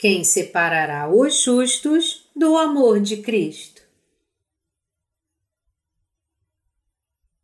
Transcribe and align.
Quem 0.00 0.24
separará 0.24 1.10
os 1.10 1.42
justos 1.42 2.26
do 2.34 2.56
amor 2.56 3.02
de 3.02 3.18
Cristo? 3.18 3.82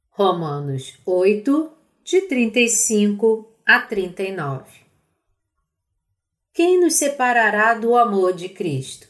Romanos 0.08 0.94
8, 1.04 1.70
de 2.02 2.22
35 2.22 3.46
a 3.66 3.82
39 3.82 4.70
Quem 6.54 6.80
nos 6.80 6.94
separará 6.94 7.74
do 7.74 7.94
amor 7.94 8.32
de 8.32 8.48
Cristo? 8.48 9.06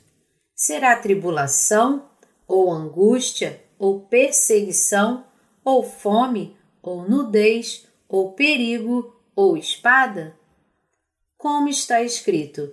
Será 0.52 0.96
tribulação, 0.96 2.10
ou 2.48 2.72
angústia, 2.72 3.62
ou 3.78 4.00
perseguição, 4.00 5.24
ou 5.64 5.84
fome, 5.84 6.56
ou 6.82 7.08
nudez, 7.08 7.86
ou 8.08 8.32
perigo, 8.32 9.14
ou 9.36 9.56
espada? 9.56 10.36
Como 11.38 11.68
está 11.68 12.02
escrito: 12.02 12.72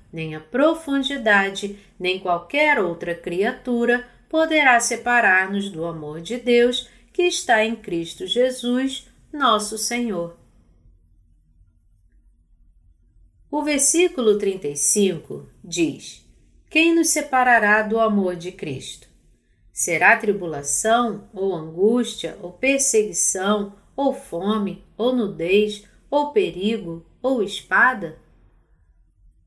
nem 0.11 0.35
a 0.35 0.39
profundidade, 0.39 1.79
nem 1.99 2.19
qualquer 2.19 2.79
outra 2.79 3.15
criatura 3.15 4.07
poderá 4.29 4.79
separar-nos 4.79 5.69
do 5.69 5.85
amor 5.85 6.21
de 6.21 6.37
Deus 6.37 6.89
que 7.11 7.23
está 7.23 7.65
em 7.65 7.75
Cristo 7.75 8.25
Jesus, 8.25 9.07
nosso 9.31 9.77
Senhor. 9.77 10.37
O 13.51 13.63
versículo 13.63 14.37
35 14.37 15.49
diz: 15.61 16.25
Quem 16.69 16.95
nos 16.95 17.09
separará 17.09 17.81
do 17.81 17.99
amor 17.99 18.37
de 18.37 18.51
Cristo? 18.51 19.09
Será 19.73 20.15
tribulação, 20.15 21.27
ou 21.33 21.53
angústia, 21.53 22.37
ou 22.41 22.53
perseguição, 22.53 23.75
ou 23.95 24.13
fome, 24.13 24.85
ou 24.97 25.13
nudez, 25.13 25.85
ou 26.09 26.31
perigo, 26.31 27.05
ou 27.21 27.43
espada? 27.43 28.20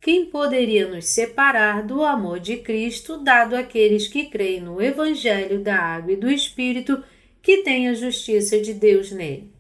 Quem 0.04 0.26
poderia 0.26 0.86
nos 0.86 1.06
separar 1.06 1.82
do 1.82 2.04
amor 2.04 2.38
de 2.38 2.58
Cristo 2.58 3.16
dado 3.16 3.56
àqueles 3.56 4.06
que 4.06 4.26
creem 4.26 4.60
no 4.60 4.78
Evangelho 4.78 5.62
da 5.62 5.78
Água 5.78 6.12
e 6.12 6.16
do 6.16 6.30
Espírito 6.30 7.02
que 7.40 7.62
tem 7.62 7.88
a 7.88 7.94
justiça 7.94 8.60
de 8.60 8.74
Deus 8.74 9.10
nele? 9.10 9.50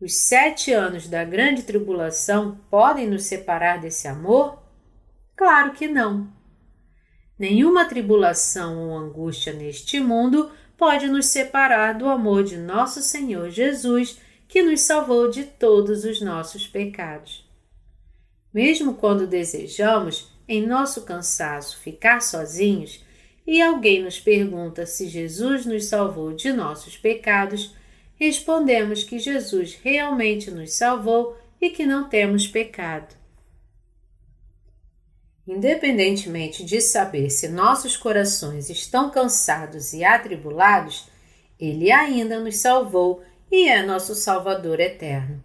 Os 0.00 0.18
sete 0.18 0.70
anos 0.70 1.08
da 1.08 1.24
grande 1.24 1.64
tribulação 1.64 2.60
podem 2.70 3.08
nos 3.08 3.24
separar 3.24 3.80
desse 3.80 4.06
amor? 4.06 4.62
Claro 5.34 5.72
que 5.72 5.88
não. 5.88 6.32
Nenhuma 7.36 7.86
tribulação 7.86 8.78
ou 8.78 8.96
angústia 8.96 9.52
neste 9.52 9.98
mundo 9.98 10.48
pode 10.78 11.08
nos 11.08 11.26
separar 11.26 11.98
do 11.98 12.08
amor 12.08 12.44
de 12.44 12.56
nosso 12.56 13.02
Senhor 13.02 13.50
Jesus, 13.50 14.16
que 14.46 14.62
nos 14.62 14.82
salvou 14.82 15.28
de 15.28 15.42
todos 15.42 16.04
os 16.04 16.20
nossos 16.20 16.68
pecados. 16.68 17.49
Mesmo 18.52 18.94
quando 18.94 19.26
desejamos, 19.26 20.32
em 20.48 20.66
nosso 20.66 21.02
cansaço, 21.02 21.78
ficar 21.78 22.20
sozinhos 22.20 23.04
e 23.46 23.62
alguém 23.62 24.02
nos 24.02 24.18
pergunta 24.18 24.84
se 24.84 25.08
Jesus 25.08 25.64
nos 25.64 25.86
salvou 25.86 26.32
de 26.32 26.52
nossos 26.52 26.96
pecados, 26.96 27.74
respondemos 28.16 29.04
que 29.04 29.18
Jesus 29.18 29.78
realmente 29.82 30.50
nos 30.50 30.72
salvou 30.72 31.36
e 31.60 31.70
que 31.70 31.86
não 31.86 32.08
temos 32.08 32.46
pecado. 32.46 33.14
Independentemente 35.46 36.64
de 36.64 36.80
saber 36.80 37.30
se 37.30 37.48
nossos 37.48 37.96
corações 37.96 38.70
estão 38.70 39.10
cansados 39.10 39.92
e 39.92 40.04
atribulados, 40.04 41.08
Ele 41.58 41.90
ainda 41.90 42.38
nos 42.38 42.56
salvou 42.56 43.22
e 43.50 43.68
é 43.68 43.82
nosso 43.82 44.14
Salvador 44.14 44.78
eterno. 44.78 45.42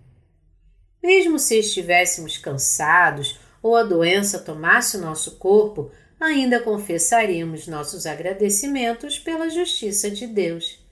Mesmo 1.05 1.37
se 1.37 1.59
estivéssemos 1.59 2.35
cansados 2.35 3.39
ou 3.61 3.75
a 3.75 3.83
doença 3.83 4.39
tomasse 4.39 4.97
o 4.97 4.99
nosso 4.99 5.37
corpo, 5.37 5.91
ainda 6.19 6.59
confessaríamos 6.59 7.67
nossos 7.67 8.07
agradecimentos 8.07 9.19
pela 9.19 9.47
justiça 9.47 10.09
de 10.09 10.25
Deus. 10.25 10.83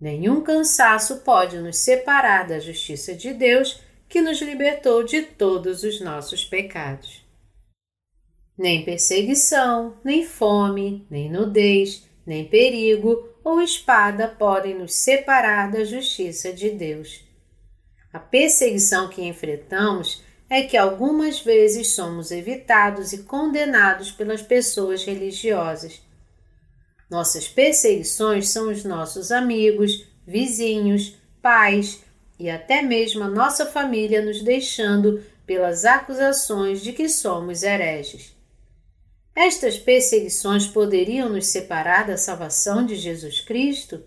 Nenhum 0.00 0.42
cansaço 0.42 1.16
pode 1.22 1.58
nos 1.58 1.78
separar 1.78 2.46
da 2.46 2.60
justiça 2.60 3.16
de 3.16 3.34
Deus 3.34 3.80
que 4.08 4.22
nos 4.22 4.40
libertou 4.40 5.02
de 5.02 5.22
todos 5.22 5.82
os 5.82 6.00
nossos 6.00 6.44
pecados. 6.44 7.26
Nem 8.56 8.84
perseguição, 8.84 9.96
nem 10.04 10.24
fome, 10.24 11.04
nem 11.10 11.28
nudez, 11.28 12.04
nem 12.24 12.46
perigo 12.46 13.28
ou 13.42 13.60
espada 13.60 14.28
podem 14.28 14.78
nos 14.78 14.94
separar 14.94 15.72
da 15.72 15.82
justiça 15.82 16.52
de 16.52 16.70
Deus. 16.70 17.33
A 18.14 18.20
perseguição 18.20 19.08
que 19.08 19.24
enfrentamos 19.24 20.22
é 20.48 20.62
que 20.62 20.76
algumas 20.76 21.40
vezes 21.40 21.96
somos 21.96 22.30
evitados 22.30 23.12
e 23.12 23.24
condenados 23.24 24.12
pelas 24.12 24.40
pessoas 24.40 25.04
religiosas. 25.04 26.00
Nossas 27.10 27.48
perseguições 27.48 28.50
são 28.50 28.70
os 28.70 28.84
nossos 28.84 29.32
amigos, 29.32 30.06
vizinhos, 30.24 31.16
pais 31.42 32.04
e 32.38 32.48
até 32.48 32.82
mesmo 32.82 33.24
a 33.24 33.28
nossa 33.28 33.66
família 33.66 34.24
nos 34.24 34.42
deixando 34.42 35.20
pelas 35.44 35.84
acusações 35.84 36.82
de 36.82 36.92
que 36.92 37.08
somos 37.08 37.64
hereges. 37.64 38.32
Estas 39.34 39.76
perseguições 39.76 40.68
poderiam 40.68 41.28
nos 41.28 41.48
separar 41.48 42.06
da 42.06 42.16
salvação 42.16 42.86
de 42.86 42.94
Jesus 42.94 43.40
Cristo? 43.40 44.04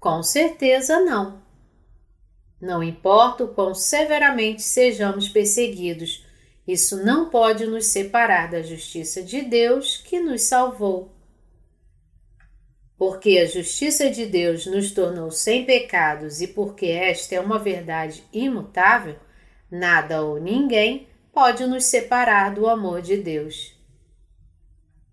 Com 0.00 0.24
certeza 0.24 0.98
não. 0.98 1.41
Não 2.62 2.80
importa 2.80 3.42
o 3.42 3.48
quão 3.48 3.74
severamente 3.74 4.62
sejamos 4.62 5.28
perseguidos, 5.28 6.24
isso 6.64 7.04
não 7.04 7.28
pode 7.28 7.66
nos 7.66 7.86
separar 7.86 8.48
da 8.48 8.62
justiça 8.62 9.20
de 9.20 9.42
Deus 9.42 9.96
que 9.96 10.20
nos 10.20 10.42
salvou. 10.42 11.10
Porque 12.96 13.36
a 13.38 13.46
justiça 13.46 14.08
de 14.08 14.26
Deus 14.26 14.64
nos 14.64 14.92
tornou 14.92 15.28
sem 15.32 15.66
pecados 15.66 16.40
e 16.40 16.46
porque 16.46 16.86
esta 16.86 17.34
é 17.34 17.40
uma 17.40 17.58
verdade 17.58 18.22
imutável, 18.32 19.16
nada 19.68 20.22
ou 20.22 20.40
ninguém 20.40 21.08
pode 21.32 21.66
nos 21.66 21.86
separar 21.86 22.54
do 22.54 22.68
amor 22.68 23.02
de 23.02 23.16
Deus. 23.16 23.76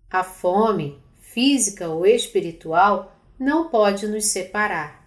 A 0.08 0.22
fome, 0.22 1.02
física 1.18 1.88
ou 1.88 2.06
espiritual, 2.06 3.20
não 3.36 3.68
pode 3.70 4.06
nos 4.06 4.26
separar 4.26 4.99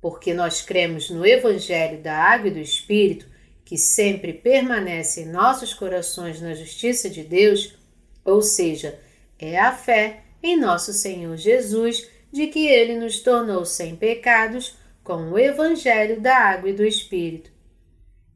porque 0.00 0.32
nós 0.32 0.62
cremos 0.62 1.10
no 1.10 1.26
Evangelho 1.26 2.00
da 2.00 2.16
Água 2.16 2.48
e 2.48 2.52
do 2.52 2.58
Espírito, 2.58 3.26
que 3.64 3.76
sempre 3.76 4.32
permanece 4.32 5.22
em 5.22 5.28
nossos 5.28 5.74
corações 5.74 6.40
na 6.40 6.54
justiça 6.54 7.08
de 7.08 7.22
Deus, 7.22 7.78
ou 8.24 8.42
seja, 8.42 8.98
é 9.38 9.58
a 9.58 9.72
fé 9.72 10.22
em 10.42 10.58
nosso 10.58 10.92
Senhor 10.92 11.36
Jesus 11.36 12.08
de 12.32 12.46
que 12.46 12.66
ele 12.66 12.98
nos 12.98 13.20
tornou 13.20 13.64
sem 13.64 13.96
pecados 13.96 14.76
com 15.02 15.30
o 15.30 15.38
Evangelho 15.38 16.20
da 16.20 16.36
Água 16.36 16.70
e 16.70 16.72
do 16.72 16.84
Espírito. 16.84 17.50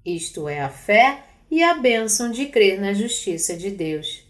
Isto 0.05 0.49
é 0.49 0.61
a 0.61 0.69
fé 0.69 1.23
e 1.51 1.63
a 1.63 1.75
bênção 1.75 2.31
de 2.31 2.47
crer 2.47 2.81
na 2.81 2.93
justiça 2.93 3.57
de 3.57 3.71
Deus. 3.71 4.25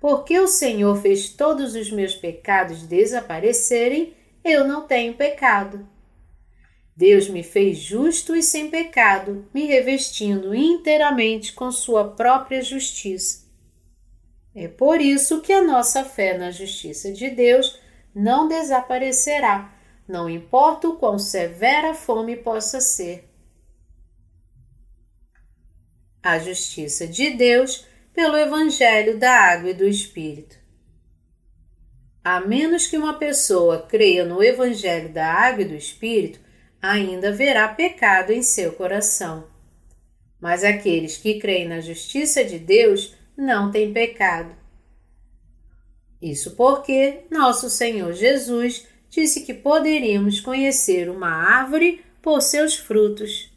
Porque 0.00 0.38
o 0.38 0.46
Senhor 0.46 1.00
fez 1.00 1.30
todos 1.30 1.74
os 1.74 1.90
meus 1.90 2.14
pecados 2.14 2.82
desaparecerem, 2.82 4.14
eu 4.44 4.66
não 4.66 4.86
tenho 4.86 5.14
pecado. 5.14 5.86
Deus 7.00 7.30
me 7.30 7.42
fez 7.42 7.78
justo 7.78 8.36
e 8.36 8.42
sem 8.42 8.68
pecado, 8.68 9.48
me 9.54 9.64
revestindo 9.64 10.54
inteiramente 10.54 11.54
com 11.54 11.72
Sua 11.72 12.10
própria 12.10 12.60
justiça. 12.60 13.48
É 14.54 14.68
por 14.68 15.00
isso 15.00 15.40
que 15.40 15.50
a 15.50 15.62
nossa 15.62 16.04
fé 16.04 16.36
na 16.36 16.50
justiça 16.50 17.10
de 17.10 17.30
Deus 17.30 17.80
não 18.14 18.46
desaparecerá, 18.46 19.74
não 20.06 20.28
importa 20.28 20.88
o 20.88 20.96
quão 20.96 21.18
severa 21.18 21.92
a 21.92 21.94
fome 21.94 22.36
possa 22.36 22.82
ser. 22.82 23.26
A 26.22 26.38
justiça 26.38 27.06
de 27.06 27.30
Deus 27.30 27.86
pelo 28.12 28.36
Evangelho 28.36 29.18
da 29.18 29.32
Água 29.32 29.70
e 29.70 29.74
do 29.74 29.88
Espírito. 29.88 30.58
A 32.22 32.42
menos 32.42 32.86
que 32.86 32.98
uma 32.98 33.14
pessoa 33.14 33.86
creia 33.88 34.22
no 34.22 34.42
Evangelho 34.42 35.08
da 35.08 35.26
Água 35.26 35.62
e 35.62 35.68
do 35.68 35.74
Espírito, 35.74 36.49
ainda 36.80 37.28
haverá 37.28 37.68
pecado 37.68 38.32
em 38.32 38.42
seu 38.42 38.72
coração. 38.72 39.46
Mas 40.40 40.64
aqueles 40.64 41.16
que 41.16 41.38
creem 41.38 41.68
na 41.68 41.80
justiça 41.80 42.44
de 42.44 42.58
Deus 42.58 43.14
não 43.36 43.70
têm 43.70 43.92
pecado. 43.92 44.54
Isso 46.20 46.54
porque 46.56 47.20
nosso 47.30 47.68
Senhor 47.68 48.12
Jesus 48.12 48.86
disse 49.08 49.42
que 49.42 49.52
poderíamos 49.52 50.40
conhecer 50.40 51.10
uma 51.10 51.28
árvore 51.28 52.04
por 52.22 52.40
seus 52.40 52.76
frutos. 52.76 53.50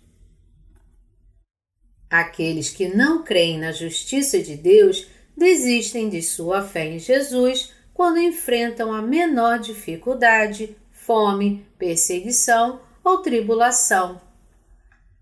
Aqueles 2.10 2.70
que 2.70 2.88
não 2.88 3.24
creem 3.24 3.60
na 3.60 3.72
justiça 3.72 4.40
de 4.40 4.56
Deus 4.56 5.08
desistem 5.36 6.10
de 6.10 6.22
sua 6.22 6.62
fé 6.62 6.86
em 6.86 7.00
Jesus 7.00 7.74
quando 7.94 8.20
enfrentam 8.20 8.92
a 8.92 9.02
menor 9.02 9.60
dificuldade, 9.60 10.76
fome, 10.92 11.66
perseguição 11.78 12.80
ou 13.04 13.20
tribulação. 13.20 14.22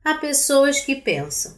Há 0.03 0.15
pessoas 0.15 0.81
que 0.81 0.95
pensam: 0.95 1.57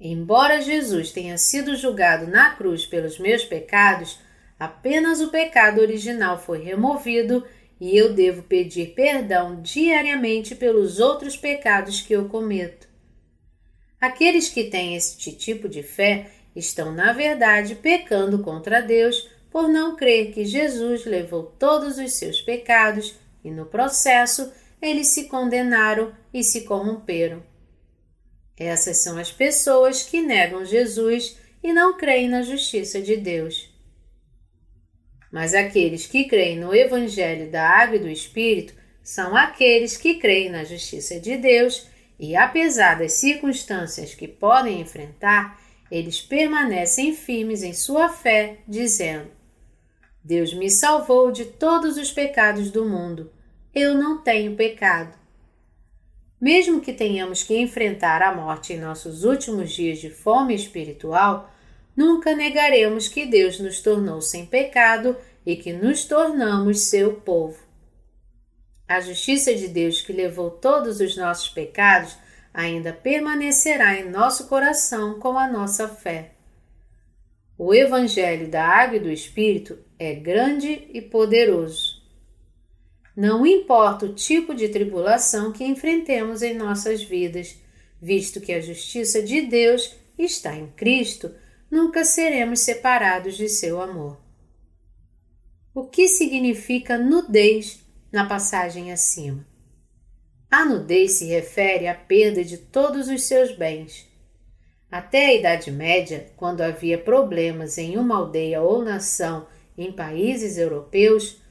embora 0.00 0.60
Jesus 0.60 1.12
tenha 1.12 1.38
sido 1.38 1.76
julgado 1.76 2.26
na 2.26 2.50
cruz 2.54 2.84
pelos 2.84 3.18
meus 3.18 3.44
pecados, 3.44 4.18
apenas 4.58 5.20
o 5.20 5.28
pecado 5.28 5.80
original 5.80 6.38
foi 6.38 6.62
removido 6.62 7.46
e 7.80 7.96
eu 7.96 8.12
devo 8.14 8.42
pedir 8.42 8.94
perdão 8.94 9.60
diariamente 9.60 10.54
pelos 10.54 10.98
outros 10.98 11.36
pecados 11.36 12.00
que 12.00 12.12
eu 12.12 12.28
cometo. 12.28 12.88
Aqueles 14.00 14.48
que 14.48 14.64
têm 14.64 14.94
este 14.94 15.32
tipo 15.32 15.68
de 15.68 15.82
fé 15.82 16.30
estão, 16.54 16.92
na 16.92 17.12
verdade, 17.12 17.74
pecando 17.74 18.38
contra 18.38 18.80
Deus 18.80 19.28
por 19.50 19.68
não 19.68 19.96
crer 19.96 20.32
que 20.32 20.44
Jesus 20.44 21.04
levou 21.04 21.54
todos 21.58 21.98
os 21.98 22.14
seus 22.14 22.40
pecados 22.40 23.14
e, 23.44 23.50
no 23.50 23.66
processo, 23.66 24.52
eles 24.86 25.08
se 25.08 25.24
condenaram 25.24 26.14
e 26.32 26.42
se 26.42 26.62
corromperam. 26.62 27.42
Essas 28.56 28.98
são 28.98 29.18
as 29.18 29.30
pessoas 29.30 30.02
que 30.02 30.22
negam 30.22 30.64
Jesus 30.64 31.36
e 31.62 31.72
não 31.72 31.96
creem 31.96 32.28
na 32.28 32.42
justiça 32.42 33.00
de 33.00 33.16
Deus. 33.16 33.70
Mas 35.30 35.54
aqueles 35.54 36.06
que 36.06 36.24
creem 36.24 36.58
no 36.58 36.74
Evangelho 36.74 37.50
da 37.50 37.68
Água 37.68 37.96
e 37.96 38.00
do 38.00 38.08
Espírito 38.08 38.72
são 39.02 39.36
aqueles 39.36 39.96
que 39.96 40.14
creem 40.14 40.50
na 40.50 40.64
justiça 40.64 41.20
de 41.20 41.36
Deus 41.36 41.86
e, 42.18 42.34
apesar 42.34 42.98
das 42.98 43.12
circunstâncias 43.12 44.14
que 44.14 44.26
podem 44.26 44.80
enfrentar, 44.80 45.60
eles 45.90 46.20
permanecem 46.20 47.14
firmes 47.14 47.62
em 47.62 47.72
sua 47.72 48.08
fé, 48.08 48.58
dizendo: 48.66 49.30
Deus 50.24 50.54
me 50.54 50.70
salvou 50.70 51.30
de 51.30 51.44
todos 51.44 51.96
os 51.96 52.10
pecados 52.10 52.70
do 52.70 52.84
mundo. 52.84 53.30
Eu 53.78 53.94
não 53.94 54.16
tenho 54.16 54.56
pecado. 54.56 55.14
Mesmo 56.40 56.80
que 56.80 56.94
tenhamos 56.94 57.42
que 57.42 57.58
enfrentar 57.58 58.22
a 58.22 58.34
morte 58.34 58.72
em 58.72 58.80
nossos 58.80 59.22
últimos 59.22 59.70
dias 59.70 59.98
de 59.98 60.08
fome 60.08 60.54
espiritual, 60.54 61.52
nunca 61.94 62.34
negaremos 62.34 63.06
que 63.06 63.26
Deus 63.26 63.60
nos 63.60 63.82
tornou 63.82 64.22
sem 64.22 64.46
pecado 64.46 65.14
e 65.44 65.56
que 65.56 65.74
nos 65.74 66.06
tornamos 66.06 66.86
seu 66.86 67.16
povo. 67.16 67.58
A 68.88 68.98
justiça 69.00 69.54
de 69.54 69.68
Deus 69.68 70.00
que 70.00 70.10
levou 70.10 70.50
todos 70.50 70.98
os 70.98 71.14
nossos 71.14 71.50
pecados 71.50 72.16
ainda 72.54 72.94
permanecerá 72.94 74.00
em 74.00 74.08
nosso 74.08 74.48
coração 74.48 75.20
com 75.20 75.36
a 75.36 75.46
nossa 75.46 75.86
fé. 75.86 76.32
O 77.58 77.74
Evangelho 77.74 78.48
da 78.48 78.66
Água 78.66 78.96
e 78.96 79.00
do 79.00 79.10
Espírito 79.10 79.78
é 79.98 80.14
grande 80.14 80.88
e 80.94 81.02
poderoso. 81.02 81.95
Não 83.16 83.46
importa 83.46 84.04
o 84.04 84.12
tipo 84.12 84.54
de 84.54 84.68
tribulação 84.68 85.50
que 85.50 85.64
enfrentemos 85.64 86.42
em 86.42 86.54
nossas 86.54 87.02
vidas, 87.02 87.56
visto 87.98 88.42
que 88.42 88.52
a 88.52 88.60
justiça 88.60 89.22
de 89.22 89.40
Deus 89.40 89.96
está 90.18 90.54
em 90.54 90.66
Cristo, 90.72 91.34
nunca 91.70 92.04
seremos 92.04 92.60
separados 92.60 93.38
de 93.38 93.48
seu 93.48 93.80
amor. 93.80 94.20
O 95.74 95.84
que 95.84 96.06
significa 96.08 96.98
nudez 96.98 97.80
na 98.12 98.26
passagem 98.26 98.92
acima? 98.92 99.46
A 100.50 100.66
nudez 100.66 101.12
se 101.12 101.24
refere 101.24 101.88
à 101.88 101.94
perda 101.94 102.44
de 102.44 102.58
todos 102.58 103.08
os 103.08 103.22
seus 103.22 103.50
bens. 103.56 104.06
Até 104.90 105.26
a 105.26 105.34
Idade 105.34 105.70
Média, 105.70 106.30
quando 106.36 106.60
havia 106.60 106.98
problemas 106.98 107.78
em 107.78 107.96
uma 107.96 108.16
aldeia 108.16 108.60
ou 108.60 108.84
nação 108.84 109.46
em 109.76 109.90
países 109.90 110.56
europeus, 110.56 111.42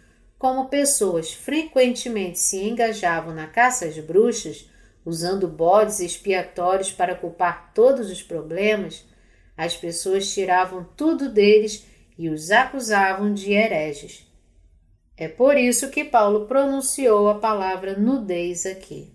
como 0.45 0.69
pessoas 0.69 1.33
frequentemente 1.33 2.37
se 2.37 2.63
engajavam 2.63 3.33
na 3.33 3.47
caça 3.47 3.87
às 3.87 3.97
bruxas, 3.97 4.69
usando 5.03 5.47
bodes 5.47 5.99
expiatórios 5.99 6.91
para 6.91 7.15
culpar 7.15 7.71
todos 7.73 8.11
os 8.11 8.21
problemas, 8.21 9.03
as 9.57 9.75
pessoas 9.75 10.31
tiravam 10.31 10.87
tudo 10.95 11.29
deles 11.29 11.87
e 12.15 12.29
os 12.29 12.51
acusavam 12.51 13.33
de 13.33 13.53
hereges. 13.53 14.31
É 15.17 15.27
por 15.27 15.57
isso 15.57 15.89
que 15.89 16.03
Paulo 16.03 16.45
pronunciou 16.45 17.27
a 17.27 17.39
palavra 17.39 17.97
nudez 17.97 18.67
aqui. 18.67 19.11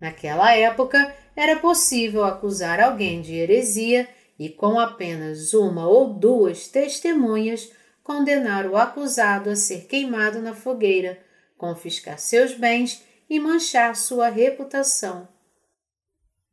Naquela 0.00 0.54
época, 0.54 1.12
era 1.34 1.56
possível 1.56 2.22
acusar 2.22 2.78
alguém 2.78 3.20
de 3.20 3.34
heresia 3.34 4.08
e, 4.38 4.48
com 4.48 4.78
apenas 4.78 5.54
uma 5.54 5.88
ou 5.88 6.14
duas 6.14 6.68
testemunhas, 6.68 7.68
condenar 8.04 8.66
o 8.66 8.76
acusado 8.76 9.48
a 9.48 9.56
ser 9.56 9.86
queimado 9.86 10.40
na 10.40 10.54
fogueira, 10.54 11.18
confiscar 11.56 12.18
seus 12.18 12.52
bens 12.52 13.02
e 13.28 13.40
manchar 13.40 13.96
sua 13.96 14.28
reputação. 14.28 15.26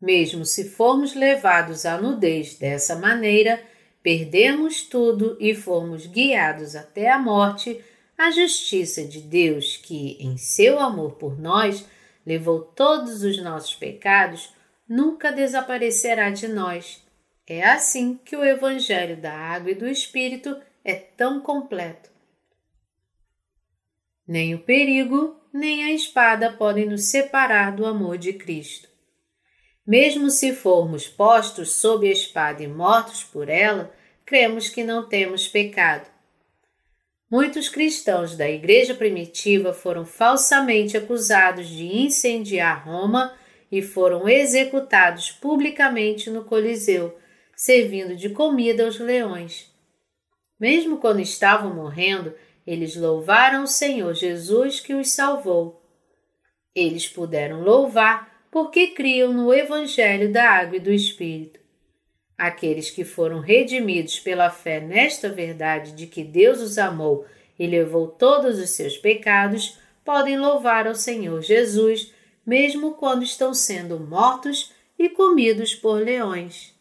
Mesmo 0.02 0.46
se 0.46 0.70
formos 0.70 1.14
levados 1.14 1.86
à 1.86 2.00
nudez 2.00 2.56
dessa 2.56 2.96
maneira, 2.96 3.62
perdemos 4.02 4.82
tudo 4.84 5.38
e 5.40 5.54
formos 5.54 6.08
guiados 6.08 6.76
até 6.76 7.12
a 7.12 7.20
morte, 7.20 7.84
a 8.18 8.32
justiça 8.32 9.04
de 9.04 9.20
Deus, 9.20 9.78
que, 9.78 10.18
em 10.20 10.38
seu 10.38 10.80
amor 10.80 11.16
por 11.16 11.38
nós, 11.38 11.86
levou 12.26 12.62
todos 12.62 13.24
os 13.24 13.38
nossos 13.42 13.76
pecados, 13.76 14.54
nunca 14.88 15.32
desaparecerá 15.32 16.30
de 16.30 16.48
nós. 16.48 17.04
É 17.46 17.64
assim 17.64 18.18
que 18.24 18.36
o 18.36 18.46
Evangelho 18.46 19.18
da 19.18 19.34
Água 19.34 19.72
e 19.72 19.76
do 19.76 19.88
Espírito 19.88 20.56
é 20.84 20.96
tão 20.96 21.42
completo. 21.42 22.10
Nem 24.28 24.56
o 24.56 24.60
perigo, 24.60 25.40
nem 25.54 25.84
a 25.84 25.92
espada 25.92 26.54
podem 26.54 26.86
nos 26.86 27.10
separar 27.10 27.76
do 27.76 27.86
amor 27.86 28.18
de 28.18 28.34
Cristo. 28.34 28.88
Mesmo 29.86 30.30
se 30.30 30.54
formos 30.54 31.08
postos 31.08 31.74
sob 31.74 32.08
a 32.08 32.12
espada 32.12 32.64
e 32.64 32.68
mortos 32.68 33.24
por 33.24 33.50
ela, 33.50 33.94
cremos 34.26 34.70
que 34.70 34.84
não 34.84 35.08
temos 35.08 35.48
pecado. 35.48 36.10
Muitos 37.30 37.70
cristãos 37.70 38.36
da 38.36 38.50
Igreja 38.50 38.94
primitiva 38.94 39.74
foram 39.74 40.06
falsamente 40.06 40.98
acusados 40.98 41.68
de 41.68 41.86
incendiar 41.86 42.86
Roma 42.86 43.34
e 43.72 43.82
foram 43.82 44.28
executados 44.28 45.32
publicamente 45.32 46.30
no 46.30 46.44
Coliseu, 46.44 47.18
servindo 47.56 48.16
de 48.16 48.30
comida 48.30 48.86
aos 48.86 49.00
leões. 49.00 49.71
Mesmo 50.62 50.98
quando 50.98 51.20
estavam 51.20 51.74
morrendo, 51.74 52.36
eles 52.68 52.96
louvaram 52.96 53.64
o 53.64 53.68
Senhor 53.68 54.14
Jesus 54.14 54.80
que 54.80 54.94
os 54.94 55.12
salvou. 55.12 55.82
Eles 56.76 57.08
puderam 57.08 57.64
louvar 57.64 58.46
porque 58.52 58.90
criam 58.90 59.34
no 59.34 59.52
Evangelho 59.52 60.32
da 60.32 60.48
Água 60.48 60.78
e 60.78 60.80
do 60.80 60.94
Espírito. 60.94 61.60
Aqueles 62.38 62.92
que 62.92 63.04
foram 63.04 63.40
redimidos 63.40 64.20
pela 64.20 64.52
fé 64.52 64.80
nesta 64.80 65.30
verdade 65.30 65.94
de 65.94 66.06
que 66.06 66.24
Deus 66.24 66.62
os 66.62 66.78
amou 66.78 67.26
e 67.58 67.66
levou 67.66 68.08
todos 68.08 68.60
os 68.60 68.70
seus 68.70 68.96
pecados 68.96 69.80
podem 70.06 70.38
louvar 70.38 70.86
ao 70.86 70.94
Senhor 70.94 71.42
Jesus, 71.42 72.14
mesmo 72.46 72.94
quando 72.94 73.24
estão 73.24 73.52
sendo 73.52 74.00
mortos 74.00 74.72
e 74.98 75.10
comidos 75.10 75.74
por 75.74 76.04
leões. 76.04 76.72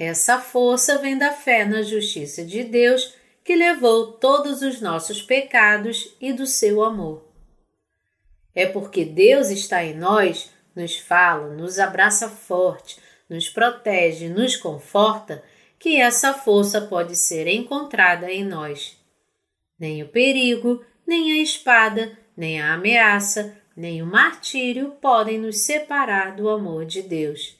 Essa 0.00 0.40
força 0.40 0.96
vem 0.96 1.18
da 1.18 1.30
fé 1.30 1.66
na 1.66 1.82
justiça 1.82 2.42
de 2.42 2.64
Deus 2.64 3.14
que 3.44 3.54
levou 3.54 4.12
todos 4.12 4.62
os 4.62 4.80
nossos 4.80 5.20
pecados 5.20 6.16
e 6.18 6.32
do 6.32 6.46
seu 6.46 6.82
amor. 6.82 7.22
É 8.54 8.64
porque 8.64 9.04
Deus 9.04 9.50
está 9.50 9.84
em 9.84 9.94
nós, 9.94 10.50
nos 10.74 10.96
fala, 10.96 11.52
nos 11.52 11.78
abraça 11.78 12.30
forte, 12.30 12.98
nos 13.28 13.50
protege, 13.50 14.30
nos 14.30 14.56
conforta, 14.56 15.44
que 15.78 16.00
essa 16.00 16.32
força 16.32 16.80
pode 16.80 17.14
ser 17.14 17.46
encontrada 17.46 18.32
em 18.32 18.42
nós. 18.42 18.96
Nem 19.78 20.02
o 20.02 20.08
perigo, 20.08 20.82
nem 21.06 21.30
a 21.32 21.42
espada, 21.42 22.18
nem 22.34 22.58
a 22.58 22.72
ameaça, 22.72 23.54
nem 23.76 24.00
o 24.00 24.06
martírio 24.06 24.96
podem 24.98 25.38
nos 25.38 25.58
separar 25.58 26.34
do 26.34 26.48
amor 26.48 26.86
de 26.86 27.02
Deus. 27.02 27.59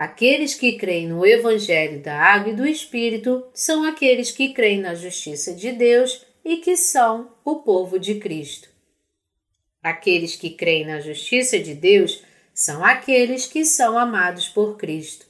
Aqueles 0.00 0.54
que 0.54 0.78
creem 0.78 1.08
no 1.08 1.26
Evangelho 1.26 2.00
da 2.00 2.18
Água 2.18 2.54
e 2.54 2.56
do 2.56 2.66
Espírito 2.66 3.44
são 3.52 3.84
aqueles 3.84 4.30
que 4.30 4.54
creem 4.54 4.80
na 4.80 4.94
justiça 4.94 5.52
de 5.52 5.72
Deus 5.72 6.24
e 6.42 6.56
que 6.56 6.74
são 6.74 7.32
o 7.44 7.56
povo 7.56 7.98
de 7.98 8.14
Cristo. 8.14 8.70
Aqueles 9.82 10.34
que 10.34 10.48
creem 10.48 10.86
na 10.86 11.00
justiça 11.00 11.58
de 11.58 11.74
Deus 11.74 12.22
são 12.54 12.82
aqueles 12.82 13.44
que 13.44 13.62
são 13.62 13.98
amados 13.98 14.48
por 14.48 14.78
Cristo. 14.78 15.26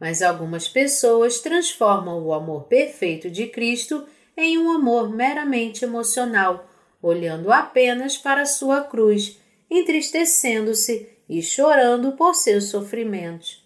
Mas 0.00 0.22
algumas 0.22 0.68
pessoas 0.68 1.38
transformam 1.38 2.20
o 2.26 2.34
amor 2.34 2.64
perfeito 2.64 3.30
de 3.30 3.46
Cristo 3.46 4.08
em 4.36 4.58
um 4.58 4.72
amor 4.72 5.08
meramente 5.08 5.84
emocional, 5.84 6.68
olhando 7.00 7.52
apenas 7.52 8.18
para 8.18 8.44
sua 8.44 8.80
cruz, 8.80 9.38
entristecendo-se 9.70 11.08
e 11.28 11.40
chorando 11.40 12.16
por 12.16 12.34
seus 12.34 12.64
sofrimentos. 12.64 13.57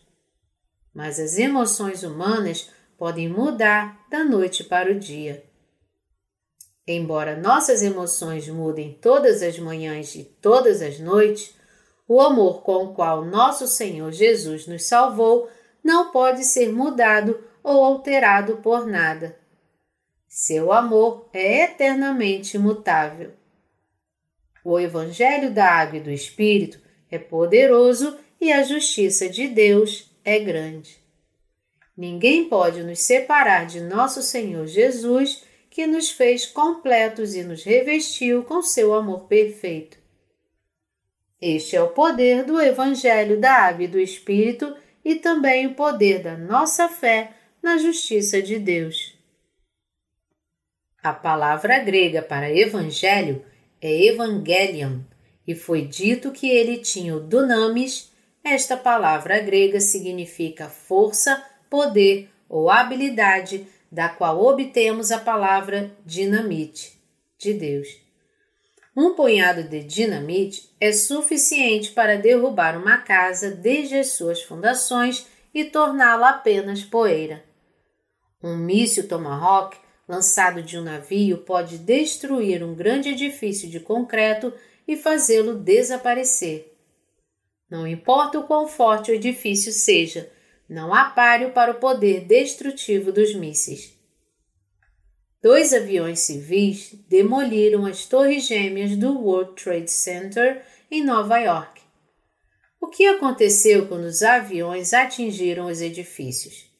Mas 0.95 1.19
as 1.19 1.39
emoções 1.39 2.03
humanas 2.03 2.71
podem 2.99 3.29
mudar 3.29 4.07
da 4.11 4.23
noite 4.23 4.63
para 4.65 4.91
o 4.91 4.99
dia. 4.99 5.45
Embora 6.87 7.37
nossas 7.37 7.83
emoções 7.83 8.49
mudem 8.49 8.99
todas 9.01 9.43
as 9.43 9.59
manhãs 9.59 10.15
e 10.15 10.25
todas 10.25 10.83
as 10.83 10.99
noites, 10.99 11.55
o 12.07 12.21
amor 12.21 12.63
com 12.63 12.85
o 12.85 12.95
qual 12.95 13.25
nosso 13.25 13.67
Senhor 13.67 14.13
Jesus 14.13 14.67
nos 14.67 14.85
salvou 14.85 15.49
não 15.83 16.11
pode 16.11 16.45
ser 16.45 16.73
mudado 16.73 17.43
ou 17.63 17.85
alterado 17.85 18.59
por 18.59 18.87
nada. 18.87 19.37
Seu 20.29 20.73
amor 20.73 21.29
é 21.33 21.65
eternamente 21.65 22.57
imutável. 22.57 23.33
O 24.65 24.79
Evangelho 24.79 25.53
da 25.53 25.67
Água 25.67 25.99
e 25.99 26.03
do 26.03 26.11
Espírito 26.11 26.81
é 27.11 27.19
poderoso 27.19 28.17
e 28.41 28.53
a 28.53 28.63
justiça 28.63 29.29
de 29.29 29.49
Deus 29.49 30.12
é 30.25 30.39
grande. 30.39 30.99
Ninguém 31.97 32.49
pode 32.49 32.83
nos 32.83 33.01
separar 33.01 33.67
de 33.67 33.81
nosso 33.81 34.23
Senhor 34.23 34.67
Jesus, 34.67 35.45
que 35.69 35.87
nos 35.87 36.11
fez 36.11 36.47
completos 36.47 37.35
e 37.35 37.43
nos 37.43 37.65
revestiu 37.65 38.45
com 38.45 38.63
seu 38.63 38.95
amor 38.95 39.27
perfeito. 39.27 39.99
Este 41.41 41.77
é 41.77 41.83
o 41.83 41.89
poder 41.89 42.45
do 42.45 42.61
Evangelho 42.61 43.41
da 43.41 43.53
Água 43.53 43.85
e 43.85 43.89
do 43.89 43.99
Espírito 43.99 44.77
e 45.05 45.17
também 45.17 45.67
o 45.67 45.75
poder 45.75 46.23
da 46.23 46.37
nossa 46.37 46.89
fé 46.89 47.33
na 47.63 47.79
justiça 47.79 48.41
de 48.41 48.59
Deus. 48.59 49.15
A 51.03 51.13
palavra 51.13 51.81
grega 51.81 52.23
para 52.23 52.57
evangelho 52.57 53.45
é 53.81 54.07
evangelion 54.07 55.01
e 55.45 55.53
foi 55.53 55.83
dito 55.85 56.31
que 56.31 56.49
ele 56.49 56.79
tinha 56.79 57.17
o 57.17 57.21
dunamis. 57.21 58.12
Esta 58.45 58.77
palavra 58.77 59.39
grega 59.39 59.81
significa 59.81 60.69
força, 60.69 61.43
poder 61.71 62.29
ou 62.49 62.69
habilidade, 62.69 63.67
da 63.91 64.09
qual 64.09 64.43
obtemos 64.43 65.13
a 65.13 65.19
palavra 65.19 65.95
dinamite, 66.05 66.99
de 67.39 67.53
Deus. 67.55 67.89
Um 68.97 69.15
punhado 69.15 69.63
de 69.63 69.83
dinamite 69.83 70.69
é 70.81 70.93
suficiente 70.93 71.93
para 71.93 72.19
derrubar 72.19 72.77
uma 72.77 72.99
casa 72.99 73.51
desde 73.51 73.97
as 73.97 74.09
suas 74.09 74.43
fundações 74.43 75.27
e 75.55 75.65
torná-la 75.65 76.31
apenas 76.31 76.83
poeira. 76.83 77.45
Um 78.43 78.57
míssil 78.57 79.07
Tomahawk 79.07 79.79
lançado 80.09 80.63
de 80.63 80.77
um 80.77 80.83
navio 80.83 81.39
pode 81.39 81.79
destruir 81.79 82.63
um 82.63 82.75
grande 82.75 83.11
edifício 83.11 83.69
de 83.69 83.79
concreto 83.79 84.53
e 84.87 84.97
fazê-lo 84.97 85.55
desaparecer. 85.55 86.72
Não 87.73 87.89
importa 87.89 88.39
o 88.39 88.47
quão 88.47 88.69
forte 88.69 89.11
o 89.11 89.15
edifício 89.15 89.73
seja, 89.73 90.31
não 90.69 90.93
há 90.93 91.07
páreo 91.07 91.53
para 91.53 91.71
o 91.71 91.77
poder 91.81 92.27
destrutivo 92.27 93.11
dos 93.11 93.35
mísseis. 93.35 93.99
Dois 95.41 95.73
aviões 95.73 96.19
civis 96.19 96.95
demoliram 97.09 97.87
as 97.87 98.05
torres 98.05 98.47
gêmeas 98.47 98.95
do 98.95 99.19
World 99.19 99.55
Trade 99.55 99.91
Center 99.91 100.63
em 100.91 101.03
Nova 101.03 101.39
York. 101.39 101.81
O 102.79 102.89
que 102.89 103.07
aconteceu 103.07 103.89
quando 103.89 104.05
os 104.05 104.23
aviões 104.23 104.93
atingiram 104.93 105.65
os 105.65 105.81
edifícios? 105.81 106.71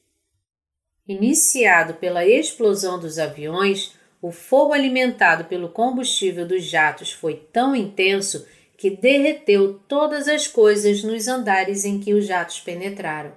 Iniciado 1.07 1.95
pela 1.95 2.23
explosão 2.23 2.99
dos 2.99 3.17
aviões, 3.17 3.95
o 4.21 4.31
fogo 4.31 4.73
alimentado 4.73 5.45
pelo 5.45 5.69
combustível 5.69 6.47
dos 6.47 6.63
jatos 6.63 7.11
foi 7.11 7.33
tão 7.51 7.75
intenso 7.75 8.47
que 8.77 8.89
derreteu 8.89 9.79
todas 9.87 10.27
as 10.27 10.47
coisas 10.47 11.03
nos 11.03 11.27
andares 11.27 11.85
em 11.85 11.99
que 11.99 12.13
os 12.13 12.25
jatos 12.25 12.59
penetraram. 12.59 13.33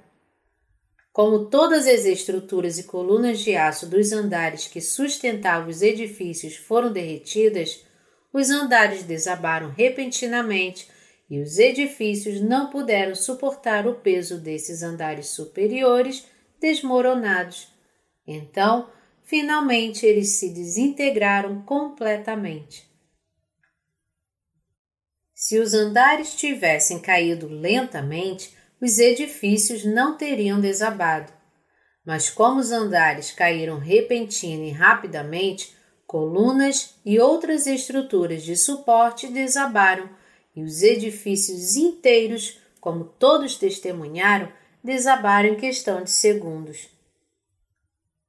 Como 1.13 1.47
todas 1.47 1.87
as 1.87 2.05
estruturas 2.05 2.79
e 2.79 2.85
colunas 2.85 3.41
de 3.41 3.57
aço 3.57 3.87
dos 3.87 4.13
andares 4.13 4.67
que 4.67 4.81
sustentavam 4.81 5.69
os 5.69 5.81
edifícios 5.81 6.57
foram 6.57 6.93
derretidas, 6.93 7.85
os 8.33 8.51
andares 8.51 9.03
desabaram 9.03 9.71
repentinamente 9.71 10.89
e 11.31 11.41
os 11.41 11.59
edifícios 11.59 12.41
não 12.41 12.69
puderam 12.69 13.15
suportar 13.15 13.87
o 13.87 13.95
peso 13.95 14.39
desses 14.39 14.83
andares 14.83 15.29
superiores 15.29 16.27
desmoronados. 16.61 17.69
Então, 18.27 18.91
finalmente 19.25 20.05
eles 20.05 20.39
se 20.39 20.51
desintegraram 20.51 21.63
completamente. 21.63 22.87
Se 25.47 25.61
os 25.61 25.75
andares 25.75 26.35
tivessem 26.35 26.99
caído 26.99 27.47
lentamente, 27.47 28.53
os 28.81 28.99
edifícios 28.99 29.85
não 29.85 30.17
teriam 30.17 30.61
desabado. 30.61 31.33
Mas 32.05 32.29
como 32.29 32.59
os 32.59 32.73
andares 32.73 33.31
caíram 33.31 33.79
repentina 33.79 34.65
e 34.65 34.73
rapidamente, 34.73 35.73
colunas 36.05 36.97
e 37.05 37.21
outras 37.21 37.69
estruturas 37.69 38.43
de 38.43 38.57
suporte 38.57 39.29
desabaram 39.29 40.11
e 40.57 40.65
os 40.65 40.83
edifícios 40.83 41.77
inteiros, 41.77 42.59
como 42.81 43.05
todos 43.05 43.57
testemunharam, 43.57 44.53
desabaram 44.83 45.51
em 45.51 45.55
questão 45.55 46.03
de 46.03 46.11
segundos. 46.11 46.89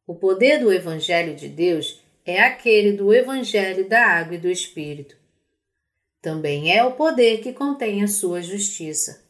O 0.06 0.14
poder 0.14 0.60
do 0.60 0.72
Evangelho 0.72 1.36
de 1.36 1.50
Deus 1.50 2.00
é 2.24 2.44
aquele 2.44 2.92
do 2.92 3.12
Evangelho 3.12 3.90
da 3.90 4.06
Água 4.06 4.36
e 4.36 4.40
do 4.40 4.52
Espírito. 4.52 5.17
Também 6.22 6.76
é 6.76 6.84
o 6.84 6.94
poder 6.94 7.42
que 7.42 7.54
contém 7.54 8.04
a 8.04 8.08
sua 8.08 8.42
justiça. 8.42 9.26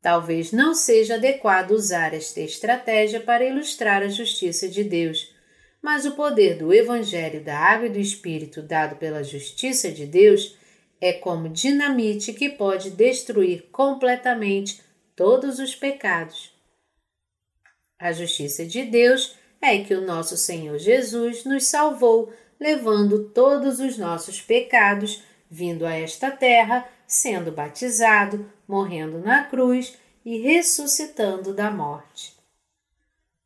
Talvez 0.00 0.52
não 0.52 0.74
seja 0.74 1.16
adequado 1.16 1.72
usar 1.72 2.14
esta 2.14 2.40
estratégia 2.40 3.20
para 3.20 3.44
ilustrar 3.44 4.02
a 4.02 4.08
justiça 4.08 4.68
de 4.68 4.84
Deus, 4.84 5.34
mas 5.82 6.04
o 6.04 6.12
poder 6.12 6.56
do 6.56 6.72
Evangelho 6.72 7.42
da 7.42 7.58
Água 7.58 7.86
e 7.86 7.92
do 7.92 7.98
Espírito 7.98 8.62
dado 8.62 8.96
pela 8.96 9.24
justiça 9.24 9.90
de 9.90 10.06
Deus 10.06 10.56
é 11.00 11.12
como 11.12 11.48
dinamite 11.48 12.32
que 12.32 12.48
pode 12.48 12.90
destruir 12.90 13.68
completamente 13.70 14.80
todos 15.14 15.58
os 15.58 15.74
pecados. 15.74 16.52
A 17.98 18.12
justiça 18.12 18.64
de 18.64 18.84
Deus 18.84 19.34
é 19.60 19.78
que 19.78 19.94
o 19.94 20.06
nosso 20.06 20.36
Senhor 20.36 20.78
Jesus 20.78 21.44
nos 21.44 21.64
salvou, 21.66 22.32
levando 22.58 23.28
todos 23.30 23.80
os 23.80 23.98
nossos 23.98 24.40
pecados, 24.40 25.22
vindo 25.50 25.86
a 25.86 25.92
esta 25.94 26.30
terra, 26.30 26.88
sendo 27.06 27.50
batizado, 27.50 28.50
morrendo 28.66 29.18
na 29.18 29.44
cruz 29.44 29.96
e 30.24 30.38
ressuscitando 30.38 31.54
da 31.54 31.70
morte. 31.70 32.36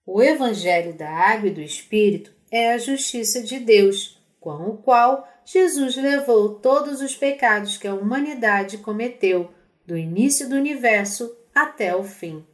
O 0.05 0.21
Evangelho 0.21 0.95
da 0.95 1.09
Água 1.09 1.49
e 1.49 1.55
do 1.55 1.61
Espírito 1.61 2.33
é 2.51 2.73
a 2.73 2.79
justiça 2.79 3.43
de 3.43 3.61
Deus, 3.61 4.21
com 4.41 4.69
o 4.69 4.77
qual 4.77 5.29
Jesus 5.45 5.97
levou 5.97 6.57
todos 6.57 7.01
os 7.01 7.15
pecados 7.17 7.77
que 7.77 7.87
a 7.87 7.95
humanidade 7.95 8.79
cometeu, 8.79 9.51
do 9.87 9.97
início 9.97 10.49
do 10.49 10.57
universo 10.57 11.37
até 11.55 11.95
o 11.95 12.05
fim. 12.05 12.45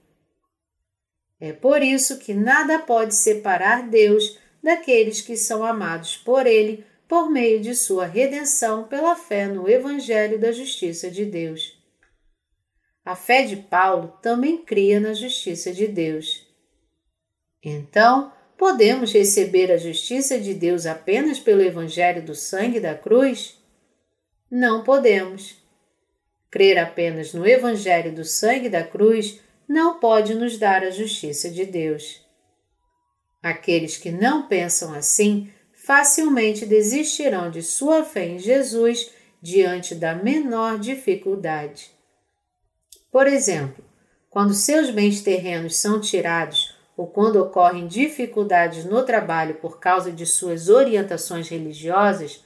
É 1.40 1.52
por 1.52 1.82
isso 1.82 2.18
que 2.18 2.34
nada 2.34 2.78
pode 2.78 3.14
separar 3.14 3.88
Deus 3.88 4.38
daqueles 4.62 5.20
que 5.20 5.36
são 5.36 5.64
amados 5.64 6.16
por 6.16 6.46
Ele 6.46 6.84
por 7.08 7.30
meio 7.30 7.58
de 7.58 7.74
sua 7.74 8.04
redenção 8.04 8.84
pela 8.84 9.16
fé 9.16 9.48
no 9.48 9.68
Evangelho 9.68 10.38
da 10.38 10.52
Justiça 10.52 11.10
de 11.10 11.24
Deus. 11.24 11.76
A 13.02 13.16
fé 13.16 13.42
de 13.42 13.56
Paulo 13.56 14.18
também 14.20 14.58
cria 14.58 15.00
na 15.00 15.14
justiça 15.14 15.72
de 15.72 15.86
Deus. 15.86 16.46
Então, 17.64 18.30
podemos 18.58 19.10
receber 19.14 19.72
a 19.72 19.78
justiça 19.78 20.38
de 20.38 20.52
Deus 20.52 20.84
apenas 20.84 21.38
pelo 21.38 21.62
Evangelho 21.62 22.22
do 22.22 22.34
sangue 22.34 22.78
da 22.78 22.94
cruz? 22.94 23.58
Não 24.50 24.84
podemos. 24.84 25.56
Crer 26.50 26.78
apenas 26.78 27.32
no 27.32 27.46
Evangelho 27.46 28.14
do 28.14 28.24
sangue 28.24 28.68
da 28.68 28.84
cruz 28.84 29.40
não 29.66 29.98
pode 29.98 30.34
nos 30.34 30.58
dar 30.58 30.82
a 30.82 30.90
justiça 30.90 31.48
de 31.48 31.64
Deus. 31.64 32.22
Aqueles 33.42 33.96
que 33.96 34.10
não 34.10 34.46
pensam 34.46 34.92
assim 34.92 35.50
facilmente 35.88 36.66
desistirão 36.66 37.50
de 37.50 37.62
sua 37.62 38.04
fé 38.04 38.26
em 38.26 38.38
Jesus 38.38 39.10
diante 39.40 39.94
da 39.94 40.14
menor 40.14 40.78
dificuldade. 40.78 41.90
Por 43.10 43.26
exemplo, 43.26 43.82
quando 44.28 44.52
seus 44.52 44.90
bens 44.90 45.22
terrenos 45.22 45.78
são 45.78 45.98
tirados 45.98 46.76
ou 46.94 47.06
quando 47.06 47.36
ocorrem 47.36 47.86
dificuldades 47.86 48.84
no 48.84 49.02
trabalho 49.02 49.54
por 49.54 49.80
causa 49.80 50.12
de 50.12 50.26
suas 50.26 50.68
orientações 50.68 51.48
religiosas, 51.48 52.44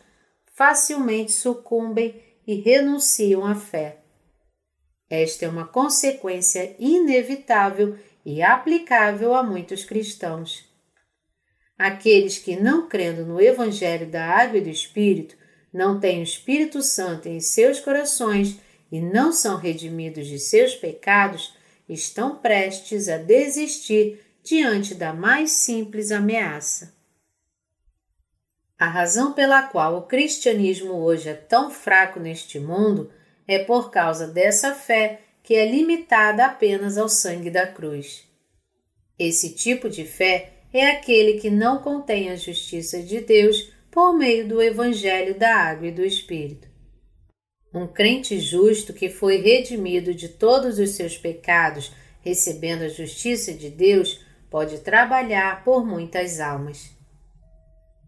facilmente 0.54 1.32
sucumbem 1.32 2.22
e 2.46 2.54
renunciam 2.54 3.44
à 3.44 3.56
fé. 3.56 4.02
Esta 5.10 5.46
é 5.46 5.48
uma 5.48 5.66
consequência 5.66 6.76
inevitável 6.78 7.98
e 8.24 8.40
aplicável 8.40 9.34
a 9.34 9.42
muitos 9.42 9.84
cristãos. 9.84 10.71
Aqueles 11.82 12.38
que, 12.38 12.54
não 12.54 12.88
crendo 12.88 13.26
no 13.26 13.40
Evangelho 13.40 14.06
da 14.06 14.24
Água 14.24 14.58
e 14.58 14.60
do 14.60 14.68
Espírito, 14.68 15.34
não 15.72 15.98
têm 15.98 16.20
o 16.20 16.22
Espírito 16.22 16.80
Santo 16.80 17.28
em 17.28 17.40
seus 17.40 17.80
corações 17.80 18.60
e 18.92 19.00
não 19.00 19.32
são 19.32 19.56
redimidos 19.56 20.28
de 20.28 20.38
seus 20.38 20.76
pecados, 20.76 21.52
estão 21.88 22.36
prestes 22.36 23.08
a 23.08 23.18
desistir 23.18 24.20
diante 24.44 24.94
da 24.94 25.12
mais 25.12 25.50
simples 25.50 26.12
ameaça. 26.12 26.94
A 28.78 28.86
razão 28.86 29.32
pela 29.32 29.64
qual 29.64 29.96
o 29.96 30.02
cristianismo 30.02 30.92
hoje 30.92 31.30
é 31.30 31.34
tão 31.34 31.68
fraco 31.68 32.20
neste 32.20 32.60
mundo 32.60 33.10
é 33.44 33.58
por 33.58 33.90
causa 33.90 34.28
dessa 34.28 34.72
fé 34.72 35.22
que 35.42 35.56
é 35.56 35.68
limitada 35.68 36.46
apenas 36.46 36.96
ao 36.96 37.08
sangue 37.08 37.50
da 37.50 37.66
cruz. 37.66 38.22
Esse 39.18 39.52
tipo 39.52 39.90
de 39.90 40.04
fé 40.04 40.61
é 40.72 40.90
aquele 40.90 41.38
que 41.38 41.50
não 41.50 41.78
contém 41.78 42.30
a 42.30 42.36
justiça 42.36 43.02
de 43.02 43.20
Deus 43.20 43.70
por 43.90 44.14
meio 44.14 44.48
do 44.48 44.62
Evangelho 44.62 45.38
da 45.38 45.54
Água 45.54 45.88
e 45.88 45.92
do 45.92 46.04
Espírito. 46.04 46.66
Um 47.74 47.86
crente 47.86 48.38
justo 48.38 48.92
que 48.92 49.08
foi 49.08 49.38
redimido 49.38 50.14
de 50.14 50.28
todos 50.28 50.78
os 50.78 50.90
seus 50.90 51.16
pecados, 51.16 51.92
recebendo 52.20 52.82
a 52.82 52.88
justiça 52.88 53.52
de 53.52 53.68
Deus, 53.68 54.20
pode 54.50 54.78
trabalhar 54.78 55.64
por 55.64 55.84
muitas 55.84 56.40
almas. 56.40 56.90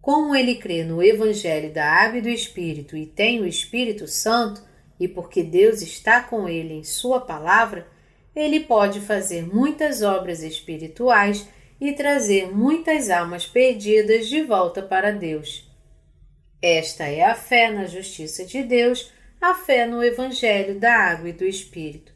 Como 0.00 0.34
ele 0.34 0.56
crê 0.56 0.84
no 0.84 1.02
Evangelho 1.02 1.72
da 1.72 1.86
Água 1.86 2.18
e 2.18 2.22
do 2.22 2.28
Espírito 2.28 2.96
e 2.96 3.06
tem 3.06 3.40
o 3.40 3.46
Espírito 3.46 4.06
Santo, 4.06 4.62
e 5.00 5.08
porque 5.08 5.42
Deus 5.42 5.80
está 5.80 6.22
com 6.22 6.46
ele 6.48 6.74
em 6.74 6.84
Sua 6.84 7.20
palavra, 7.20 7.86
ele 8.36 8.60
pode 8.60 9.00
fazer 9.00 9.46
muitas 9.46 10.02
obras 10.02 10.42
espirituais 10.42 11.48
e 11.80 11.92
trazer 11.92 12.54
muitas 12.54 13.10
almas 13.10 13.46
perdidas 13.46 14.28
de 14.28 14.42
volta 14.42 14.82
para 14.82 15.10
Deus. 15.10 15.70
Esta 16.62 17.04
é 17.04 17.22
a 17.22 17.34
fé 17.34 17.70
na 17.70 17.86
justiça 17.86 18.44
de 18.44 18.62
Deus, 18.62 19.12
a 19.40 19.54
fé 19.54 19.86
no 19.86 20.02
Evangelho 20.02 20.78
da 20.78 20.94
Água 20.94 21.28
e 21.28 21.32
do 21.32 21.44
Espírito. 21.44 22.12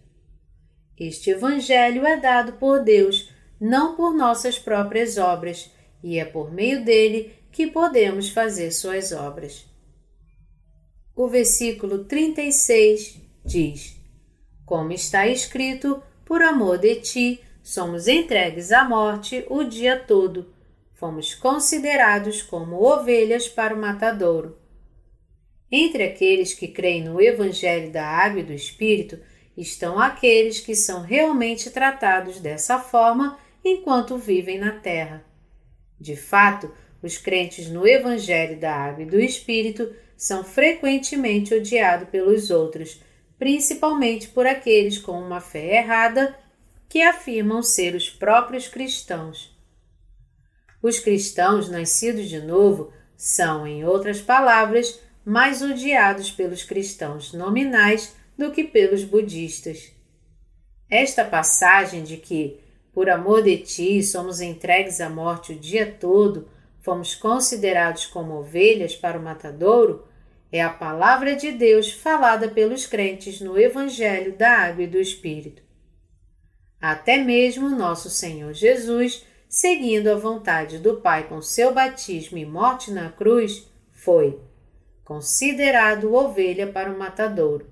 Este 0.99 1.31
Evangelho 1.31 2.07
é 2.07 2.17
dado 2.17 2.55
por 2.55 2.83
Deus, 2.83 3.31
não 3.61 3.95
por 3.95 4.15
nossas 4.15 4.59
próprias 4.59 5.19
obras, 5.19 5.71
e 6.03 6.19
é 6.19 6.25
por 6.25 6.53
meio 6.53 6.85
dele 6.85 7.35
que 7.53 7.67
podemos 7.67 8.31
fazer 8.31 8.71
suas 8.73 9.13
obras. 9.13 9.67
O 11.15 11.29
versículo 11.29 12.05
36 12.05 13.21
diz: 13.45 13.97
Como 14.65 14.93
está 14.93 15.27
escrito, 15.27 16.03
por 16.25 16.43
amor 16.43 16.79
de 16.79 16.97
ti, 16.97 17.41
somos 17.69 18.09
entregues 18.09 18.73
à 18.73 18.83
morte 18.83 19.45
o 19.51 19.63
dia 19.63 19.95
todo. 19.95 20.55
Fomos 20.95 21.35
considerados 21.35 22.41
como 22.41 22.83
ovelhas 22.83 23.47
para 23.47 23.75
o 23.75 23.79
matadouro. 23.79 24.59
Entre 25.71 26.03
aqueles 26.03 26.55
que 26.55 26.67
creem 26.67 27.05
no 27.05 27.21
Evangelho 27.21 27.93
da 27.93 28.07
Água 28.07 28.41
e 28.41 28.43
do 28.43 28.55
Espírito 28.55 29.19
estão 29.55 29.99
aqueles 29.99 30.61
que 30.61 30.75
são 30.75 31.03
realmente 31.03 31.69
tratados 31.69 32.41
dessa 32.41 32.79
forma 32.79 33.39
enquanto 33.63 34.17
vivem 34.17 34.59
na 34.59 34.73
terra. 34.73 35.23
De 36.01 36.17
fato, 36.17 36.73
os 37.03 37.19
crentes 37.19 37.69
no 37.69 37.87
Evangelho 37.87 38.59
da 38.59 38.75
Água 38.75 39.03
e 39.03 39.07
do 39.07 39.21
Espírito 39.21 39.95
são 40.17 40.43
frequentemente 40.43 41.55
odiados 41.55 42.09
pelos 42.09 42.51
outros, 42.51 43.03
principalmente 43.39 44.27
por 44.29 44.47
aqueles 44.47 44.97
com 44.97 45.21
uma 45.21 45.39
fé 45.39 45.77
errada 45.77 46.35
que 46.89 47.03
afirmam 47.03 47.63
ser 47.63 47.95
os 47.95 48.09
próprios 48.09 48.67
cristãos. 48.67 49.57
Os 50.83 50.99
cristãos 50.99 51.69
nascidos 51.69 52.29
de 52.29 52.41
novo 52.41 52.93
são, 53.17 53.67
em 53.67 53.85
outras 53.85 54.21
palavras, 54.21 55.01
mais 55.25 55.61
odiados 55.61 56.31
pelos 56.31 56.63
cristãos 56.63 57.33
nominais 57.33 58.15
do 58.37 58.51
que 58.53 58.65
pelos 58.65 59.05
budistas. 59.05 59.93
Esta 60.89 61.25
passagem 61.25 62.05
de 62.05 62.17
que, 62.17 62.61
por 62.95 63.11
amor 63.11 63.43
de 63.43 63.59
ti, 63.59 64.03
somos 64.03 64.41
entregues 64.41 65.01
à 65.01 65.11
morte 65.11 65.53
o 65.53 65.59
dia 65.59 65.97
todo, 66.01 66.49
fomos 66.81 67.15
considerados 67.15 68.07
como 68.07 68.35
ovelhas 68.35 68.97
para 68.97 69.19
o 69.19 69.23
matadouro, 69.23 70.07
é 70.51 70.63
a 70.63 70.71
palavra 70.71 71.37
de 71.37 71.53
Deus 71.53 71.93
falada 71.93 72.49
pelos 72.49 72.87
crentes 72.87 73.41
no 73.41 73.59
Evangelho 73.59 74.33
da 74.35 74.51
Água 74.51 74.85
e 74.85 74.87
do 74.87 74.99
Espírito. 74.99 75.68
Até 76.81 77.19
mesmo 77.19 77.69
nosso 77.69 78.09
Senhor 78.09 78.53
Jesus, 78.53 79.25
seguindo 79.49 80.09
a 80.09 80.17
vontade 80.17 80.79
do 80.79 81.01
Pai 81.01 81.29
com 81.29 81.43
seu 81.43 81.75
batismo 81.75 82.39
e 82.39 82.47
morte 82.47 82.91
na 82.91 83.11
cruz, 83.11 83.69
foi 83.93 84.41
considerado 85.05 86.15
ovelha 86.15 86.71
para 86.71 86.93
o 86.93 86.99
matadouro. 86.99 87.67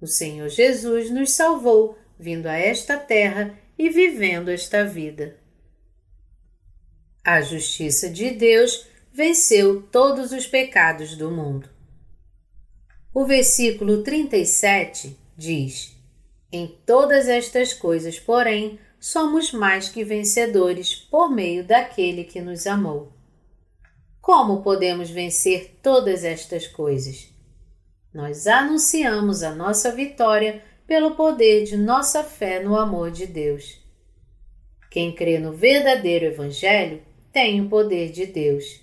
O 0.00 0.06
Senhor 0.06 0.48
Jesus 0.48 1.10
nos 1.10 1.32
salvou, 1.32 1.98
vindo 2.18 2.46
a 2.46 2.56
esta 2.56 2.96
terra 2.96 3.58
e 3.78 3.90
vivendo 3.90 4.48
esta 4.48 4.84
vida. 4.84 5.36
A 7.24 7.40
justiça 7.40 8.08
de 8.08 8.30
Deus 8.30 8.86
venceu 9.12 9.82
todos 9.82 10.32
os 10.32 10.46
pecados 10.46 11.16
do 11.16 11.30
mundo. 11.30 11.68
O 13.14 13.24
versículo 13.24 14.02
37 14.02 15.16
diz: 15.36 15.96
Em 16.52 16.66
todas 16.84 17.28
estas 17.28 17.72
coisas, 17.72 18.20
porém, 18.20 18.78
somos 19.00 19.52
mais 19.52 19.88
que 19.88 20.04
vencedores 20.04 20.94
por 20.94 21.30
meio 21.30 21.64
daquele 21.64 22.24
que 22.24 22.40
nos 22.40 22.66
amou. 22.66 23.12
Como 24.20 24.62
podemos 24.62 25.08
vencer 25.10 25.78
todas 25.82 26.22
estas 26.22 26.66
coisas? 26.66 27.32
Nós 28.12 28.46
anunciamos 28.46 29.42
a 29.42 29.54
nossa 29.54 29.90
vitória 29.90 30.62
pelo 30.86 31.16
poder 31.16 31.64
de 31.64 31.76
nossa 31.76 32.22
fé 32.22 32.62
no 32.62 32.76
amor 32.76 33.10
de 33.10 33.26
Deus. 33.26 33.80
Quem 34.90 35.14
crê 35.14 35.38
no 35.38 35.52
verdadeiro 35.52 36.26
Evangelho 36.26 37.02
tem 37.32 37.62
o 37.62 37.68
poder 37.68 38.12
de 38.12 38.26
Deus 38.26 38.82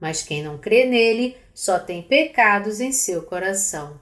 mas 0.00 0.22
quem 0.22 0.42
não 0.42 0.58
crê 0.58 0.86
nele 0.86 1.36
só 1.54 1.78
tem 1.78 2.02
pecados 2.02 2.80
em 2.80 2.92
seu 2.92 3.22
coração. 3.22 3.98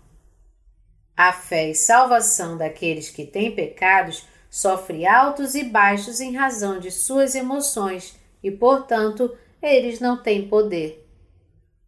A 1.17 1.33
fé 1.33 1.71
e 1.71 1.75
salvação 1.75 2.57
daqueles 2.57 3.09
que 3.09 3.25
têm 3.25 3.55
pecados 3.55 4.27
sofre 4.51 5.07
altos 5.07 5.55
e 5.55 5.63
baixos 5.63 6.21
em 6.21 6.35
razão 6.35 6.81
de 6.81 6.91
suas 6.91 7.35
emoções 7.37 8.17
e, 8.43 8.51
portanto, 8.51 9.37
eles 9.63 10.01
não 10.01 10.21
têm 10.21 10.49
poder. 10.49 11.07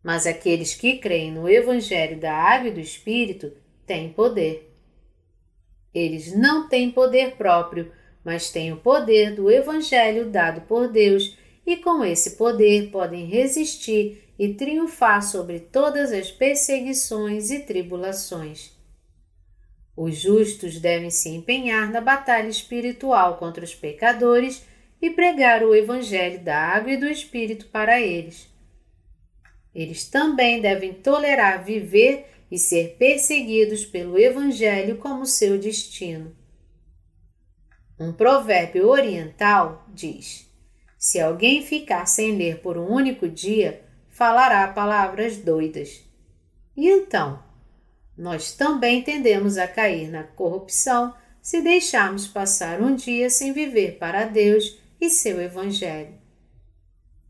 Mas 0.02 0.26
aqueles 0.26 0.74
que 0.74 0.98
creem 0.98 1.32
no 1.32 1.48
Evangelho 1.48 2.20
da 2.20 2.32
Água 2.32 2.68
e 2.68 2.72
do 2.72 2.80
Espírito 2.80 3.52
têm 3.84 4.12
poder. 4.12 4.72
Eles 5.92 6.32
não 6.36 6.68
têm 6.68 6.90
poder 6.92 7.36
próprio, 7.36 7.90
mas 8.24 8.50
têm 8.50 8.72
o 8.72 8.76
poder 8.76 9.34
do 9.34 9.50
Evangelho 9.50 10.30
dado 10.30 10.60
por 10.62 10.88
Deus 10.88 11.36
e 11.66 11.76
com 11.76 12.04
esse 12.04 12.36
poder 12.36 12.90
podem 12.90 13.26
resistir 13.26 14.22
e 14.38 14.54
triunfar 14.54 15.20
sobre 15.22 15.58
todas 15.58 16.12
as 16.12 16.30
perseguições 16.30 17.50
e 17.50 17.60
tribulações. 17.60 18.75
Os 19.96 20.16
justos 20.16 20.78
devem 20.78 21.10
se 21.10 21.30
empenhar 21.30 21.90
na 21.90 22.02
batalha 22.02 22.48
espiritual 22.48 23.38
contra 23.38 23.64
os 23.64 23.74
pecadores 23.74 24.62
e 25.00 25.10
pregar 25.10 25.62
o 25.62 25.74
Evangelho 25.74 26.38
da 26.40 26.58
água 26.58 26.92
e 26.92 26.96
do 26.96 27.06
Espírito 27.06 27.66
para 27.66 28.00
eles. 28.00 28.46
Eles 29.74 30.08
também 30.08 30.60
devem 30.60 30.92
tolerar 30.92 31.64
viver 31.64 32.30
e 32.50 32.58
ser 32.58 32.96
perseguidos 32.98 33.86
pelo 33.86 34.18
Evangelho 34.18 34.98
como 34.98 35.24
seu 35.24 35.58
destino. 35.58 36.36
Um 37.98 38.12
provérbio 38.12 38.88
oriental 38.88 39.86
diz: 39.94 40.46
se 40.98 41.20
alguém 41.20 41.62
ficar 41.62 42.06
sem 42.06 42.36
ler 42.36 42.60
por 42.60 42.76
um 42.76 42.86
único 42.86 43.28
dia, 43.28 43.82
falará 44.08 44.68
palavras 44.68 45.38
doidas. 45.38 46.04
E 46.76 46.88
então? 46.88 47.45
Nós 48.16 48.52
também 48.52 49.02
tendemos 49.02 49.58
a 49.58 49.68
cair 49.68 50.08
na 50.10 50.22
corrupção 50.22 51.14
se 51.42 51.60
deixarmos 51.60 52.26
passar 52.26 52.80
um 52.80 52.94
dia 52.94 53.30
sem 53.30 53.52
viver 53.52 53.98
para 53.98 54.24
Deus 54.24 54.78
e 55.00 55.10
seu 55.10 55.40
Evangelho. 55.40 56.14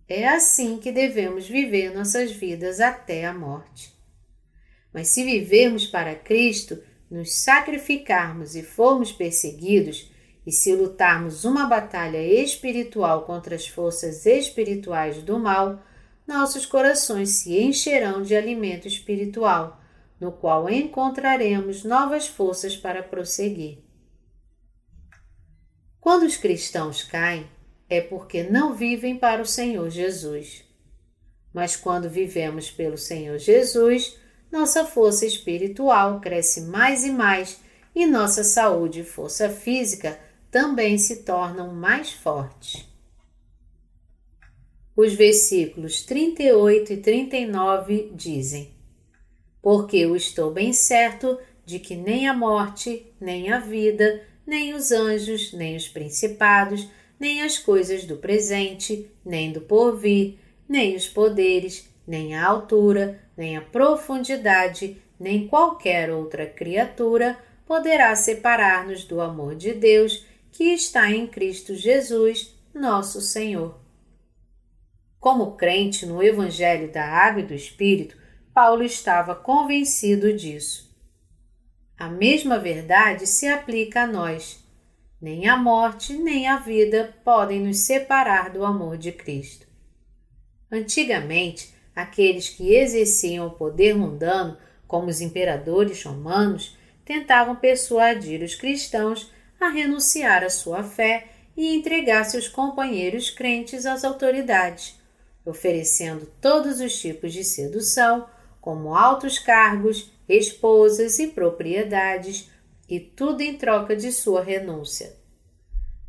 É 0.09 0.29
assim 0.29 0.79
que 0.79 0.92
devemos 0.92 1.49
viver 1.49 1.92
nossas 1.92 2.31
vidas 2.31 2.81
até 2.81 3.25
a 3.25 3.35
morte. 3.35 3.92
Mas 4.94 5.09
se 5.09 5.25
vivermos 5.25 5.87
para 5.87 6.14
Cristo, 6.14 6.81
nos 7.11 7.40
sacrificarmos 7.40 8.55
e 8.55 8.62
formos 8.62 9.12
perseguidos, 9.12 10.11
e 10.46 10.53
se 10.53 10.75
lutarmos 10.75 11.44
uma 11.44 11.66
batalha 11.66 12.22
espiritual 12.22 13.25
contra 13.25 13.57
as 13.57 13.66
forças 13.66 14.25
espirituais 14.27 15.20
do 15.22 15.40
mal, 15.40 15.83
nossos 16.27 16.64
corações 16.64 17.31
se 17.31 17.59
encherão 17.59 18.22
de 18.22 18.37
alimento 18.37 18.87
espiritual, 18.87 19.83
no 20.20 20.33
qual 20.33 20.68
encontraremos 20.70 21.85
novas 21.85 22.26
forças 22.26 22.76
para 22.76 23.02
prosseguir. 23.02 23.79
Quando 26.00 26.24
os 26.24 26.37
cristãos 26.37 27.02
caem, 27.02 27.48
é 27.88 28.00
porque 28.00 28.42
não 28.42 28.74
vivem 28.74 29.16
para 29.16 29.42
o 29.42 29.46
Senhor 29.46 29.90
Jesus. 29.90 30.64
Mas 31.52 31.76
quando 31.76 32.09
vivemos 32.09 32.70
pelo 32.70 32.96
Senhor 32.96 33.38
Jesus, 33.38 34.18
nossa 34.50 34.85
força 34.85 35.26
espiritual 35.26 36.20
cresce 36.20 36.62
mais 36.62 37.05
e 37.05 37.11
mais 37.11 37.61
e 37.94 38.07
nossa 38.07 38.44
saúde 38.44 39.00
e 39.00 39.05
força 39.05 39.48
física 39.48 40.18
também 40.50 40.98
se 40.98 41.24
tornam 41.24 41.74
mais 41.74 42.12
fortes. 42.12 42.87
Os 44.94 45.12
versículos 45.12 46.02
38 46.02 46.92
e 46.92 46.96
39 46.98 48.12
dizem: 48.14 48.75
Porque 49.66 49.96
eu 49.96 50.14
estou 50.14 50.52
bem 50.52 50.72
certo 50.72 51.40
de 51.64 51.81
que 51.81 51.96
nem 51.96 52.29
a 52.29 52.33
morte, 52.33 53.05
nem 53.20 53.52
a 53.52 53.59
vida, 53.59 54.22
nem 54.46 54.72
os 54.74 54.92
anjos, 54.92 55.52
nem 55.52 55.74
os 55.74 55.88
principados, 55.88 56.88
nem 57.18 57.42
as 57.42 57.59
coisas 57.59 58.05
do 58.05 58.16
presente, 58.16 59.11
nem 59.24 59.50
do 59.50 59.61
porvir, 59.61 60.38
nem 60.68 60.94
os 60.94 61.09
poderes, 61.09 61.92
nem 62.07 62.37
a 62.37 62.46
altura, 62.46 63.20
nem 63.37 63.57
a 63.57 63.61
profundidade, 63.61 65.02
nem 65.18 65.48
qualquer 65.48 66.12
outra 66.12 66.46
criatura 66.46 67.37
poderá 67.66 68.14
separar-nos 68.14 69.02
do 69.02 69.20
amor 69.20 69.57
de 69.57 69.72
Deus 69.72 70.24
que 70.52 70.74
está 70.74 71.11
em 71.11 71.26
Cristo 71.26 71.74
Jesus, 71.74 72.55
nosso 72.72 73.20
Senhor. 73.20 73.76
Como 75.18 75.57
crente 75.57 76.07
no 76.07 76.22
Evangelho 76.22 76.88
da 76.92 77.05
Água 77.05 77.42
e 77.42 77.46
do 77.46 77.52
Espírito, 77.52 78.25
Paulo 78.56 78.82
estava 78.82 79.34
convencido 79.34 80.32
disso. 80.32 80.90
A 81.94 82.08
mesma 82.08 82.58
verdade 82.58 83.26
se 83.26 83.46
aplica 83.46 84.04
a 84.04 84.06
nós. 84.06 84.64
Nem 85.20 85.46
a 85.46 85.58
morte, 85.58 86.14
nem 86.14 86.48
a 86.48 86.56
vida 86.56 87.14
podem 87.22 87.60
nos 87.60 87.80
separar 87.80 88.48
do 88.48 88.64
amor 88.64 88.96
de 88.96 89.12
Cristo. 89.12 89.66
Antigamente, 90.72 91.74
aqueles 91.94 92.48
que 92.48 92.74
exerciam 92.74 93.46
o 93.46 93.50
poder 93.50 93.94
mundano, 93.94 94.56
como 94.88 95.08
os 95.08 95.20
imperadores 95.20 96.02
romanos, 96.02 96.78
tentavam 97.04 97.56
persuadir 97.56 98.42
os 98.42 98.54
cristãos 98.54 99.30
a 99.60 99.68
renunciar 99.68 100.42
à 100.42 100.48
sua 100.48 100.82
fé 100.82 101.26
e 101.54 101.76
entregar 101.76 102.24
seus 102.24 102.48
companheiros 102.48 103.28
crentes 103.28 103.84
às 103.84 104.02
autoridades, 104.02 104.98
oferecendo 105.44 106.24
todos 106.40 106.80
os 106.80 106.98
tipos 106.98 107.34
de 107.34 107.44
sedução, 107.44 108.26
como 108.66 108.96
altos 108.96 109.38
cargos, 109.38 110.11
esposas 110.29 111.20
e 111.20 111.29
propriedades, 111.29 112.50
e 112.88 112.98
tudo 112.98 113.40
em 113.40 113.57
troca 113.57 113.94
de 113.94 114.11
sua 114.11 114.42
renúncia. 114.42 115.14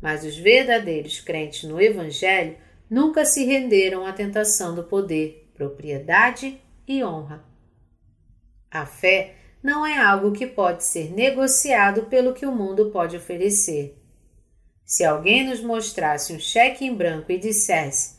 Mas 0.00 0.24
os 0.24 0.36
verdadeiros 0.36 1.20
crentes 1.20 1.62
no 1.62 1.80
Evangelho 1.80 2.56
nunca 2.90 3.24
se 3.24 3.44
renderam 3.44 4.04
à 4.04 4.12
tentação 4.12 4.74
do 4.74 4.82
poder, 4.82 5.48
propriedade 5.54 6.60
e 6.84 7.04
honra. 7.04 7.44
A 8.68 8.84
fé 8.84 9.36
não 9.62 9.86
é 9.86 9.96
algo 9.96 10.32
que 10.32 10.44
pode 10.44 10.82
ser 10.82 11.12
negociado 11.12 12.06
pelo 12.06 12.34
que 12.34 12.44
o 12.44 12.50
mundo 12.50 12.90
pode 12.90 13.16
oferecer. 13.16 13.96
Se 14.84 15.04
alguém 15.04 15.48
nos 15.48 15.60
mostrasse 15.60 16.32
um 16.32 16.40
cheque 16.40 16.84
em 16.84 16.92
branco 16.92 17.30
e 17.30 17.38
dissesse: 17.38 18.17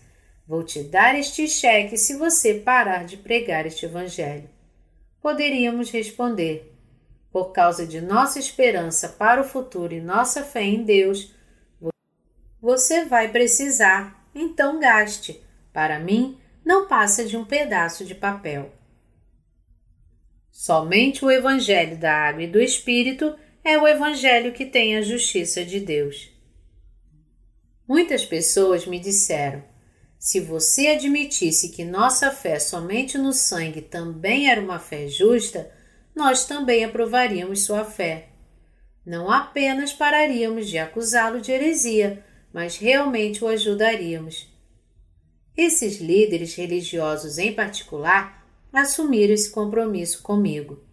Vou 0.49 0.63
te 0.63 0.81
dar 0.81 1.13
este 1.13 1.47
cheque 1.47 1.95
se 1.95 2.15
você 2.15 2.55
parar 2.55 3.05
de 3.05 3.17
pregar 3.17 3.67
este 3.67 3.85
Evangelho, 3.85 4.49
poderíamos 5.21 5.91
responder: 5.91 6.75
Por 7.31 7.51
causa 7.51 7.85
de 7.85 8.01
nossa 8.01 8.39
esperança 8.39 9.09
para 9.09 9.41
o 9.41 9.43
futuro 9.43 9.93
e 9.93 10.01
nossa 10.01 10.43
fé 10.43 10.63
em 10.63 10.83
Deus, 10.83 11.35
você 12.59 13.05
vai 13.05 13.31
precisar, 13.31 14.27
então 14.33 14.79
gaste. 14.79 15.39
Para 15.71 15.99
mim, 15.99 16.39
não 16.65 16.88
passa 16.88 17.23
de 17.25 17.38
um 17.38 17.45
pedaço 17.45 18.03
de 18.03 18.15
papel. 18.15 18.71
Somente 20.51 21.23
o 21.23 21.29
Evangelho 21.29 21.95
da 21.95 22.12
Água 22.12 22.41
e 22.41 22.47
do 22.47 22.59
Espírito 22.59 23.38
é 23.63 23.77
o 23.77 23.88
Evangelho 23.88 24.51
que 24.51 24.65
tem 24.65 24.97
a 24.97 25.03
justiça 25.03 25.63
de 25.63 25.79
Deus. 25.79 26.33
Muitas 27.88 28.25
pessoas 28.25 28.88
me 28.88 28.99
disseram: 28.99 29.68
se 30.19 30.41
você 30.41 30.88
admitisse 30.88 31.69
que 31.69 31.86
nossa 31.86 32.29
fé 32.29 32.60
somente 32.60 33.17
no 33.17 33.32
sangue 33.32 33.82
também 33.82 34.49
era 34.49 34.60
uma 34.60 34.77
fé 34.77 35.08
justa, 35.08 35.71
nós 36.13 36.45
também 36.45 36.84
aprovaríamos 36.84 37.63
sua 37.63 37.86
fé. 37.86 38.27
Não 39.05 39.32
apenas 39.32 39.93
pararíamos 39.93 40.69
de 40.69 40.77
acusá-lo 40.77 41.39
de 41.39 41.53
heresia, 41.53 42.21
mas 42.53 42.75
realmente 42.75 43.45
o 43.45 43.47
ajudaríamos. 43.47 44.45
Esses 45.55 46.01
líderes 46.01 46.53
religiosos, 46.53 47.38
em 47.38 47.53
particular, 47.53 48.45
assumiram 48.73 49.34
esse 49.34 49.49
compromisso 49.49 50.21
comigo. 50.21 50.84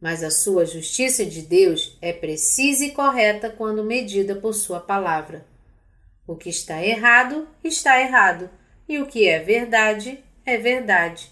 Mas 0.00 0.24
a 0.24 0.30
sua 0.30 0.64
justiça 0.64 1.26
de 1.26 1.42
Deus 1.42 1.98
é 2.00 2.10
precisa 2.10 2.86
e 2.86 2.92
correta 2.92 3.50
quando 3.50 3.84
medida 3.84 4.34
por 4.34 4.54
sua 4.54 4.80
palavra. 4.80 5.46
O 6.26 6.36
que 6.36 6.48
está 6.48 6.84
errado, 6.84 7.48
está 7.62 8.00
errado, 8.00 8.50
e 8.88 8.98
o 8.98 9.06
que 9.06 9.28
é 9.28 9.38
verdade, 9.38 10.22
é 10.44 10.56
verdade. 10.56 11.30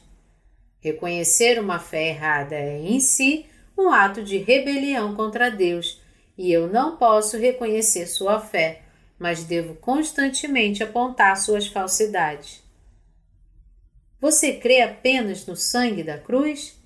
Reconhecer 0.80 1.59
uma 1.59 1.78
fé 1.78 2.09
errada 2.09 2.54
é, 2.54 2.80
em 2.80 3.00
si, 3.00 3.46
um 3.76 3.90
ato 3.90 4.22
de 4.22 4.38
rebelião 4.38 5.14
contra 5.14 5.50
Deus, 5.50 6.00
e 6.37 6.52
eu 6.52 6.68
não 6.68 6.96
posso 6.96 7.37
reconhecer 7.38 8.07
sua 8.07 8.40
fé 8.40 8.85
mas 9.18 9.44
devo 9.44 9.74
constantemente 9.76 10.83
apontar 10.83 11.37
suas 11.37 11.66
falsidades. 11.66 12.62
Você 14.20 14.54
crê 14.54 14.80
apenas 14.80 15.46
no 15.46 15.57
sangue 15.57 16.02
da 16.02 16.18
cruz? 16.18 16.78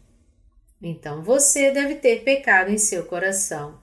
Então 0.81 1.23
você 1.23 1.71
deve 1.71 1.97
ter 1.97 2.23
pecado 2.23 2.71
em 2.71 2.79
seu 2.79 3.05
coração. 3.07 3.81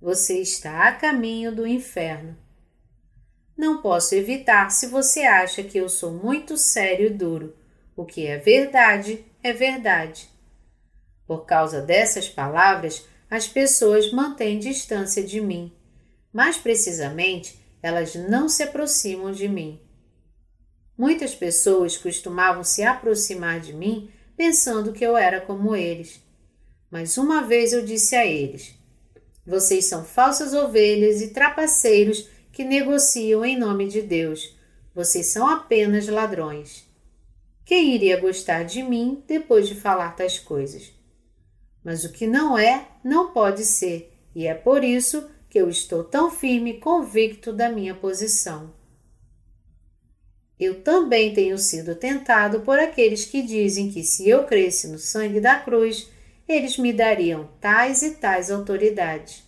Você 0.00 0.40
está 0.40 0.88
a 0.88 0.92
caminho 0.92 1.54
do 1.54 1.66
inferno. 1.66 2.36
Não 3.56 3.80
posso 3.80 4.14
evitar 4.14 4.70
se 4.70 4.86
você 4.86 5.22
acha 5.22 5.62
que 5.62 5.78
eu 5.78 5.88
sou 5.88 6.12
muito 6.12 6.56
sério 6.56 7.06
e 7.06 7.10
duro. 7.10 7.56
O 7.96 8.04
que 8.04 8.26
é 8.26 8.38
verdade, 8.38 9.24
é 9.42 9.52
verdade. 9.52 10.28
Por 11.26 11.46
causa 11.46 11.80
dessas 11.80 12.28
palavras, 12.28 13.06
as 13.30 13.48
pessoas 13.48 14.12
mantêm 14.12 14.58
distância 14.58 15.22
de 15.22 15.40
mim 15.40 15.72
mais 16.36 16.58
precisamente, 16.58 17.58
elas 17.82 18.14
não 18.14 18.46
se 18.46 18.62
aproximam 18.62 19.32
de 19.32 19.48
mim. 19.48 19.80
Muitas 20.94 21.34
pessoas 21.34 21.96
costumavam 21.96 22.62
se 22.62 22.82
aproximar 22.82 23.58
de 23.58 23.72
mim 23.72 24.10
pensando 24.36 24.92
que 24.92 25.02
eu 25.02 25.16
era 25.16 25.40
como 25.40 25.74
eles. 25.74 26.20
Mas 26.90 27.16
uma 27.16 27.40
vez 27.40 27.72
eu 27.72 27.86
disse 27.86 28.14
a 28.14 28.26
eles: 28.26 28.74
Vocês 29.46 29.86
são 29.86 30.04
falsas 30.04 30.52
ovelhas 30.52 31.22
e 31.22 31.28
trapaceiros 31.28 32.28
que 32.56 32.64
negociam 32.64 33.44
em 33.44 33.54
nome 33.54 33.86
de 33.86 34.00
Deus. 34.00 34.56
Vocês 34.94 35.26
são 35.26 35.46
apenas 35.46 36.08
ladrões. 36.08 36.88
Quem 37.66 37.94
iria 37.94 38.18
gostar 38.18 38.62
de 38.62 38.82
mim 38.82 39.22
depois 39.28 39.68
de 39.68 39.74
falar 39.74 40.16
tais 40.16 40.38
coisas? 40.38 40.90
Mas 41.84 42.02
o 42.04 42.12
que 42.12 42.26
não 42.26 42.56
é, 42.56 42.88
não 43.04 43.30
pode 43.30 43.62
ser, 43.62 44.10
e 44.34 44.46
é 44.46 44.54
por 44.54 44.82
isso 44.82 45.28
que 45.50 45.60
eu 45.60 45.68
estou 45.68 46.02
tão 46.02 46.30
firme 46.30 46.70
e 46.70 46.80
convicto 46.80 47.52
da 47.52 47.68
minha 47.68 47.94
posição. 47.94 48.72
Eu 50.58 50.82
também 50.82 51.34
tenho 51.34 51.58
sido 51.58 51.94
tentado 51.94 52.60
por 52.60 52.78
aqueles 52.78 53.26
que 53.26 53.42
dizem 53.42 53.90
que 53.90 54.02
se 54.02 54.30
eu 54.30 54.44
cresce 54.44 54.88
no 54.88 54.98
sangue 54.98 55.42
da 55.42 55.60
cruz, 55.60 56.08
eles 56.48 56.78
me 56.78 56.90
dariam 56.90 57.50
tais 57.60 58.00
e 58.00 58.12
tais 58.12 58.50
autoridades. 58.50 59.45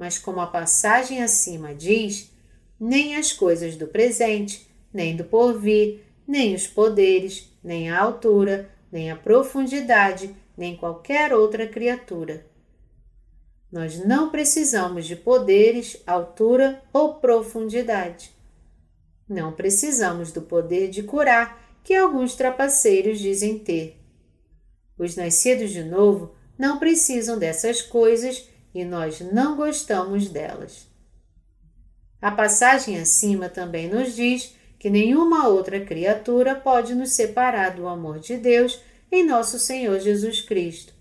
Mas, 0.00 0.18
como 0.18 0.40
a 0.40 0.46
passagem 0.46 1.22
acima 1.22 1.74
diz, 1.74 2.32
nem 2.80 3.14
as 3.14 3.32
coisas 3.32 3.76
do 3.76 3.86
presente, 3.86 4.66
nem 4.92 5.14
do 5.14 5.22
porvir, 5.22 6.00
nem 6.26 6.56
os 6.56 6.66
poderes, 6.66 7.52
nem 7.62 7.90
a 7.90 8.00
altura, 8.00 8.68
nem 8.90 9.12
a 9.12 9.16
profundidade, 9.16 10.34
nem 10.56 10.76
qualquer 10.76 11.32
outra 11.32 11.68
criatura 11.68 12.50
nós 13.70 14.04
não 14.04 14.30
precisamos 14.30 15.06
de 15.06 15.14
poderes, 15.14 16.02
altura 16.06 16.82
ou 16.92 17.14
profundidade. 17.14 18.32
Não 19.28 19.52
precisamos 19.52 20.32
do 20.32 20.42
poder 20.42 20.88
de 20.90 21.04
curar 21.04 21.78
que 21.84 21.94
alguns 21.94 22.34
trapaceiros 22.34 23.20
dizem 23.20 23.58
ter. 23.58 23.96
Os 24.98 25.14
nascidos 25.14 25.70
de 25.70 25.84
novo 25.84 26.34
não 26.58 26.78
precisam 26.78 27.38
dessas 27.38 27.80
coisas 27.80 28.49
e 28.74 28.84
nós 28.84 29.20
não 29.20 29.56
gostamos 29.56 30.28
delas. 30.28 30.88
A 32.20 32.30
passagem 32.30 32.98
acima 32.98 33.48
também 33.48 33.88
nos 33.88 34.14
diz 34.14 34.54
que 34.78 34.90
nenhuma 34.90 35.48
outra 35.48 35.80
criatura 35.80 36.54
pode 36.54 36.94
nos 36.94 37.12
separar 37.12 37.74
do 37.74 37.88
amor 37.88 38.18
de 38.18 38.36
Deus 38.36 38.80
em 39.10 39.26
nosso 39.26 39.58
Senhor 39.58 39.98
Jesus 40.00 40.40
Cristo. 40.40 40.94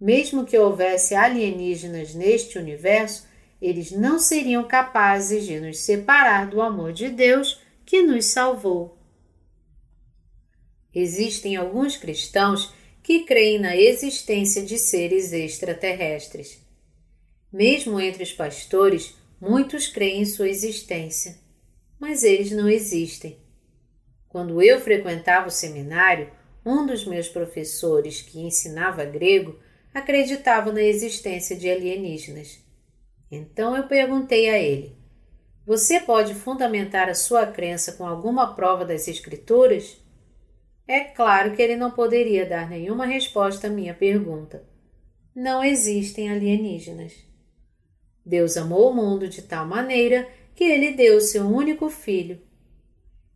Mesmo 0.00 0.44
que 0.44 0.58
houvesse 0.58 1.14
alienígenas 1.14 2.14
neste 2.14 2.58
universo, 2.58 3.26
eles 3.60 3.90
não 3.90 4.18
seriam 4.18 4.64
capazes 4.64 5.46
de 5.46 5.58
nos 5.58 5.78
separar 5.78 6.48
do 6.48 6.60
amor 6.60 6.92
de 6.92 7.08
Deus 7.08 7.60
que 7.84 8.02
nos 8.02 8.26
salvou. 8.26 8.98
Existem 10.94 11.56
alguns 11.56 11.96
cristãos 11.96 12.72
que 13.02 13.24
creem 13.24 13.58
na 13.58 13.76
existência 13.76 14.62
de 14.62 14.78
seres 14.78 15.32
extraterrestres. 15.32 16.65
Mesmo 17.56 17.98
entre 17.98 18.22
os 18.22 18.34
pastores, 18.34 19.14
muitos 19.40 19.88
creem 19.88 20.20
em 20.20 20.26
sua 20.26 20.46
existência, 20.46 21.38
mas 21.98 22.22
eles 22.22 22.50
não 22.50 22.68
existem. 22.68 23.38
Quando 24.28 24.60
eu 24.60 24.78
frequentava 24.78 25.48
o 25.48 25.50
seminário, 25.50 26.30
um 26.66 26.84
dos 26.84 27.06
meus 27.06 27.28
professores 27.30 28.20
que 28.20 28.42
ensinava 28.42 29.06
grego 29.06 29.58
acreditava 29.94 30.70
na 30.70 30.82
existência 30.82 31.56
de 31.56 31.70
alienígenas. 31.70 32.62
Então 33.30 33.74
eu 33.74 33.84
perguntei 33.84 34.50
a 34.50 34.58
ele: 34.58 34.94
Você 35.64 36.00
pode 36.00 36.34
fundamentar 36.34 37.08
a 37.08 37.14
sua 37.14 37.46
crença 37.46 37.92
com 37.92 38.06
alguma 38.06 38.54
prova 38.54 38.84
das 38.84 39.08
Escrituras? 39.08 39.96
É 40.86 41.00
claro 41.04 41.56
que 41.56 41.62
ele 41.62 41.74
não 41.74 41.90
poderia 41.90 42.44
dar 42.44 42.68
nenhuma 42.68 43.06
resposta 43.06 43.68
à 43.68 43.70
minha 43.70 43.94
pergunta. 43.94 44.62
Não 45.34 45.64
existem 45.64 46.30
alienígenas. 46.30 47.25
Deus 48.26 48.56
amou 48.56 48.90
o 48.90 48.94
mundo 48.94 49.28
de 49.28 49.40
tal 49.40 49.64
maneira 49.64 50.28
que 50.56 50.64
ele 50.64 50.90
deu 50.90 51.20
seu 51.20 51.46
único 51.46 51.88
filho. 51.88 52.42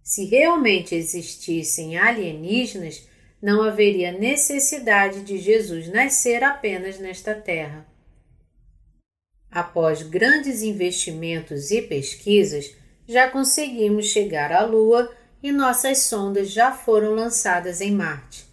Se 0.03 0.24
realmente 0.24 0.96
existissem 0.96 1.96
alienígenas, 1.96 3.09
não 3.40 3.62
haveria 3.62 4.11
necessidade 4.11 5.20
de 5.20 5.38
Jesus 5.38 5.87
nascer 5.87 6.42
apenas 6.42 6.98
nesta 6.98 7.33
terra. 7.35 7.87
Após 9.48 10.03
grandes 10.03 10.62
investimentos 10.62 11.70
e 11.70 11.83
pesquisas, 11.83 12.74
já 13.07 13.31
conseguimos 13.31 14.07
chegar 14.07 14.50
à 14.50 14.64
Lua 14.64 15.14
e 15.40 15.53
nossas 15.53 16.03
sondas 16.03 16.50
já 16.50 16.72
foram 16.72 17.14
lançadas 17.14 17.81
em 17.81 17.92
Marte, 17.92 18.44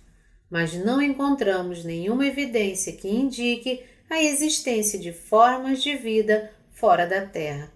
mas 0.50 0.74
não 0.74 1.02
encontramos 1.02 1.84
nenhuma 1.84 2.28
evidência 2.28 2.94
que 2.94 3.10
indique 3.10 3.84
a 4.10 4.22
existência 4.22 4.98
de 4.98 5.12
formas 5.12 5.84
de 5.84 5.96
vida 5.96 6.52
fora 6.72 7.06
da 7.06 7.26
Terra. 7.26 7.72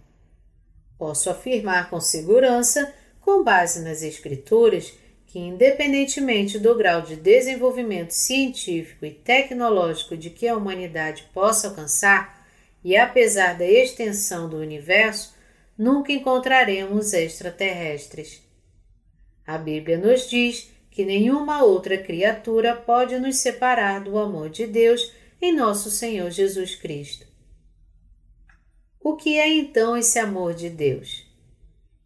Posso 0.98 1.30
afirmar 1.30 1.90
com 1.90 2.00
segurança, 2.00 2.94
com 3.20 3.44
base 3.44 3.82
nas 3.82 4.02
Escrituras, 4.02 4.94
que, 5.28 5.40
independentemente 5.40 6.60
do 6.60 6.76
grau 6.76 7.02
de 7.02 7.16
desenvolvimento 7.16 8.12
científico 8.12 9.06
e 9.06 9.12
tecnológico 9.12 10.16
de 10.16 10.30
que 10.30 10.48
a 10.48 10.56
humanidade 10.56 11.26
possa 11.34 11.70
alcançar, 11.70 12.46
e 12.84 12.96
apesar 12.98 13.58
da 13.58 13.66
extensão 13.66 14.50
do 14.50 14.58
universo, 14.58 15.34
nunca 15.78 16.12
encontraremos 16.12 17.14
extraterrestres. 17.14 18.42
A 19.46 19.58
Bíblia 19.58 19.98
nos 19.98 20.30
diz 20.30 20.70
que 20.90 21.06
nenhuma 21.06 21.64
outra 21.64 21.98
criatura 21.98 22.76
pode 22.76 23.18
nos 23.18 23.38
separar 23.38 24.02
do 24.02 24.18
amor 24.18 24.50
de 24.50 24.68
Deus 24.68 25.12
em 25.42 25.56
nosso 25.56 25.90
Senhor 25.90 26.30
Jesus 26.30 26.76
Cristo. 26.76 27.26
O 29.00 29.16
que 29.16 29.40
é 29.40 29.50
então 29.50 29.98
esse 29.98 30.20
amor 30.20 30.54
de 30.54 30.70
Deus? 30.70 31.26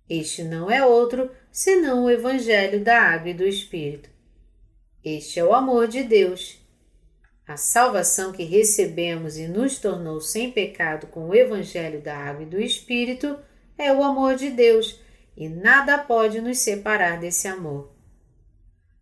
Este 0.09 0.43
não 0.43 0.71
é 0.71 0.85
outro 0.85 1.29
senão 1.51 2.05
o 2.05 2.09
Evangelho 2.09 2.81
da 2.81 3.01
Água 3.01 3.31
e 3.31 3.33
do 3.33 3.43
Espírito. 3.43 4.09
Este 5.03 5.39
é 5.39 5.43
o 5.43 5.53
amor 5.53 5.87
de 5.87 6.03
Deus. 6.03 6.57
A 7.45 7.57
salvação 7.57 8.31
que 8.31 8.43
recebemos 8.43 9.37
e 9.37 9.47
nos 9.47 9.77
tornou 9.77 10.21
sem 10.21 10.51
pecado 10.51 11.07
com 11.07 11.27
o 11.27 11.35
Evangelho 11.35 12.01
da 12.01 12.15
Água 12.15 12.43
e 12.43 12.47
do 12.47 12.61
Espírito 12.61 13.37
é 13.77 13.91
o 13.91 14.01
amor 14.01 14.35
de 14.35 14.49
Deus 14.49 14.99
e 15.35 15.49
nada 15.49 15.97
pode 15.97 16.39
nos 16.39 16.59
separar 16.59 17.19
desse 17.19 17.47
amor. 17.47 17.93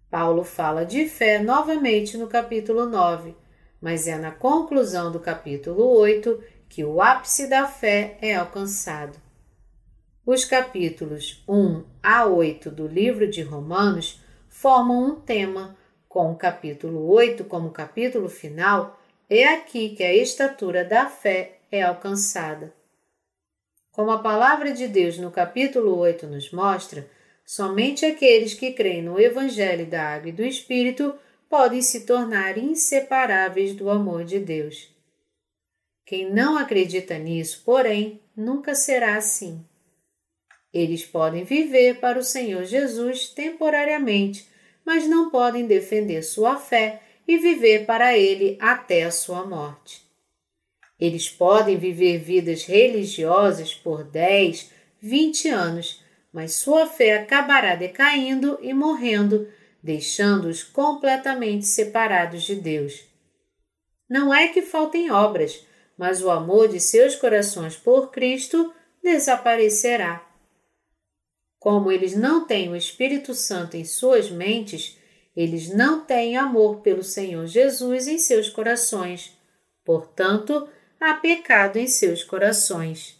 Paulo 0.09 0.43
fala 0.43 0.85
de 0.85 1.07
fé 1.07 1.39
novamente 1.39 2.17
no 2.17 2.27
capítulo 2.27 2.85
9, 2.85 3.35
mas 3.83 4.07
é 4.07 4.17
na 4.17 4.31
conclusão 4.31 5.11
do 5.11 5.19
capítulo 5.19 5.85
8 5.97 6.41
que 6.69 6.85
o 6.85 7.01
ápice 7.01 7.49
da 7.49 7.67
fé 7.67 8.17
é 8.21 8.33
alcançado. 8.33 9.19
Os 10.25 10.45
capítulos 10.45 11.43
1 11.45 11.83
a 12.01 12.25
8 12.25 12.71
do 12.71 12.87
livro 12.87 13.29
de 13.29 13.41
Romanos 13.41 14.21
formam 14.47 15.03
um 15.03 15.15
tema, 15.19 15.75
com 16.07 16.31
o 16.31 16.35
capítulo 16.37 17.11
8 17.11 17.43
como 17.43 17.71
capítulo 17.71 18.29
final, 18.29 18.97
é 19.29 19.49
aqui 19.49 19.89
que 19.89 20.03
a 20.03 20.13
estatura 20.13 20.85
da 20.85 21.09
fé 21.09 21.57
é 21.69 21.81
alcançada. 21.81 22.73
Como 23.91 24.11
a 24.11 24.19
palavra 24.19 24.71
de 24.71 24.87
Deus 24.87 25.17
no 25.17 25.29
capítulo 25.29 25.97
8 25.97 26.25
nos 26.27 26.53
mostra, 26.53 27.05
somente 27.45 28.05
aqueles 28.05 28.53
que 28.53 28.71
creem 28.71 29.01
no 29.01 29.19
Evangelho 29.19 29.85
da 29.85 30.13
Água 30.13 30.29
e 30.29 30.31
do 30.31 30.41
Espírito 30.45 31.13
podem 31.53 31.83
se 31.83 31.99
tornar 31.99 32.57
inseparáveis 32.57 33.75
do 33.75 33.87
amor 33.87 34.23
de 34.23 34.39
Deus. 34.39 34.89
Quem 36.03 36.33
não 36.33 36.57
acredita 36.57 37.19
nisso, 37.19 37.61
porém, 37.63 38.19
nunca 38.35 38.73
será 38.73 39.17
assim. 39.17 39.63
Eles 40.73 41.05
podem 41.05 41.43
viver 41.43 41.99
para 41.99 42.17
o 42.17 42.23
Senhor 42.23 42.63
Jesus 42.65 43.27
temporariamente, 43.27 44.49
mas 44.83 45.07
não 45.07 45.29
podem 45.29 45.67
defender 45.67 46.23
sua 46.23 46.57
fé 46.57 47.03
e 47.27 47.37
viver 47.37 47.85
para 47.85 48.17
Ele 48.17 48.57
até 48.59 49.03
a 49.03 49.11
sua 49.11 49.45
morte. 49.45 50.01
Eles 50.99 51.29
podem 51.29 51.77
viver 51.77 52.17
vidas 52.17 52.65
religiosas 52.65 53.75
por 53.75 54.03
10, 54.03 54.71
20 54.99 55.49
anos, 55.49 56.03
mas 56.33 56.55
sua 56.55 56.87
fé 56.87 57.19
acabará 57.19 57.75
decaindo 57.75 58.57
e 58.59 58.73
morrendo, 58.73 59.47
deixando-os 59.83 60.63
completamente 60.63 61.65
separados 61.65 62.43
de 62.43 62.55
Deus. 62.55 63.03
Não 64.09 64.33
é 64.33 64.47
que 64.47 64.61
faltem 64.61 65.11
obras, 65.11 65.65
mas 65.97 66.23
o 66.23 66.31
amor 66.31 66.69
de 66.69 66.79
seus 66.79 67.15
corações 67.15 67.75
por 67.75 68.09
Cristo 68.09 68.73
desaparecerá. 69.03 70.25
Como 71.59 71.91
eles 71.91 72.15
não 72.15 72.45
têm 72.45 72.69
o 72.69 72.75
Espírito 72.75 73.33
Santo 73.33 73.75
em 73.75 73.83
suas 73.83 74.29
mentes, 74.29 74.97
eles 75.35 75.69
não 75.69 76.05
têm 76.05 76.37
amor 76.37 76.81
pelo 76.81 77.03
Senhor 77.03 77.45
Jesus 77.47 78.07
em 78.07 78.17
seus 78.17 78.49
corações. 78.49 79.37
Portanto, 79.83 80.67
há 80.99 81.15
pecado 81.15 81.77
em 81.77 81.87
seus 81.87 82.23
corações. 82.23 83.19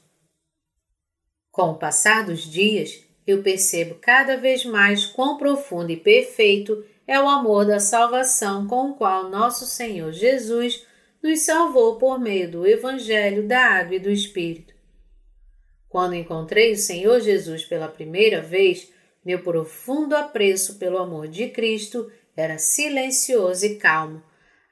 Com 1.51 1.71
o 1.71 1.77
passar 1.77 2.25
dos 2.25 2.41
dias, 2.41 3.02
eu 3.25 3.41
percebo 3.41 3.95
cada 3.95 4.37
vez 4.37 4.65
mais 4.65 5.05
quão 5.05 5.37
profundo 5.37 5.91
e 5.91 5.97
perfeito 5.97 6.85
é 7.07 7.19
o 7.19 7.27
amor 7.27 7.65
da 7.65 7.79
salvação 7.79 8.67
com 8.67 8.91
o 8.91 8.93
qual 8.95 9.29
nosso 9.29 9.65
Senhor 9.65 10.11
Jesus 10.11 10.85
nos 11.21 11.41
salvou 11.41 11.97
por 11.97 12.19
meio 12.19 12.51
do 12.51 12.67
Evangelho 12.67 13.47
da 13.47 13.59
Água 13.59 13.95
e 13.95 13.99
do 13.99 14.09
Espírito. 14.09 14.73
Quando 15.87 16.15
encontrei 16.15 16.73
o 16.73 16.77
Senhor 16.77 17.19
Jesus 17.21 17.63
pela 17.63 17.87
primeira 17.87 18.41
vez, 18.41 18.91
meu 19.23 19.41
profundo 19.41 20.15
apreço 20.15 20.77
pelo 20.77 20.97
amor 20.97 21.27
de 21.27 21.47
Cristo 21.49 22.11
era 22.35 22.57
silencioso 22.57 23.65
e 23.65 23.75
calmo, 23.75 24.21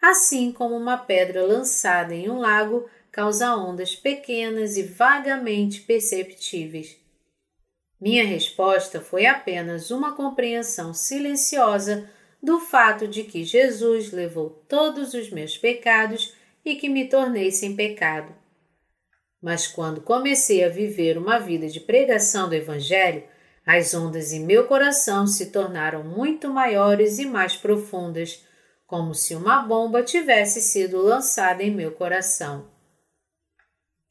assim 0.02 0.52
como 0.52 0.76
uma 0.76 0.98
pedra 0.98 1.46
lançada 1.46 2.14
em 2.14 2.30
um 2.30 2.40
lago 2.40 2.90
causa 3.12 3.56
ondas 3.56 3.96
pequenas 3.96 4.78
e 4.78 4.84
vagamente 4.84 5.82
perceptíveis. 5.82 7.01
Minha 8.02 8.26
resposta 8.26 9.00
foi 9.00 9.28
apenas 9.28 9.92
uma 9.92 10.16
compreensão 10.16 10.92
silenciosa 10.92 12.10
do 12.42 12.60
fato 12.60 13.08
de 13.08 13.24
que 13.24 13.44
Jesus 13.44 14.12
levou 14.12 14.50
todos 14.68 15.14
os 15.14 15.30
meus 15.30 15.56
pecados 15.56 16.34
e 16.66 16.76
que 16.76 16.90
me 16.90 17.08
tornei 17.08 17.52
sem 17.52 17.76
pecado. 17.76 18.34
Mas 19.40 19.68
quando 19.68 20.02
comecei 20.02 20.64
a 20.64 20.70
viver 20.70 21.16
uma 21.16 21.38
vida 21.38 21.68
de 21.68 21.80
pregação 21.80 22.50
do 22.50 22.56
Evangelho, 22.56 23.24
as 23.64 23.94
ondas 23.94 24.32
em 24.32 24.44
meu 24.44 24.66
coração 24.66 25.28
se 25.28 25.52
tornaram 25.52 26.04
muito 26.04 26.50
maiores 26.50 27.20
e 27.20 27.26
mais 27.28 27.56
profundas, 27.56 28.44
como 28.88 29.14
se 29.14 29.36
uma 29.36 29.62
bomba 29.62 30.02
tivesse 30.02 30.60
sido 30.60 31.00
lançada 31.00 31.62
em 31.62 31.70
meu 31.70 31.92
coração. 31.92 32.71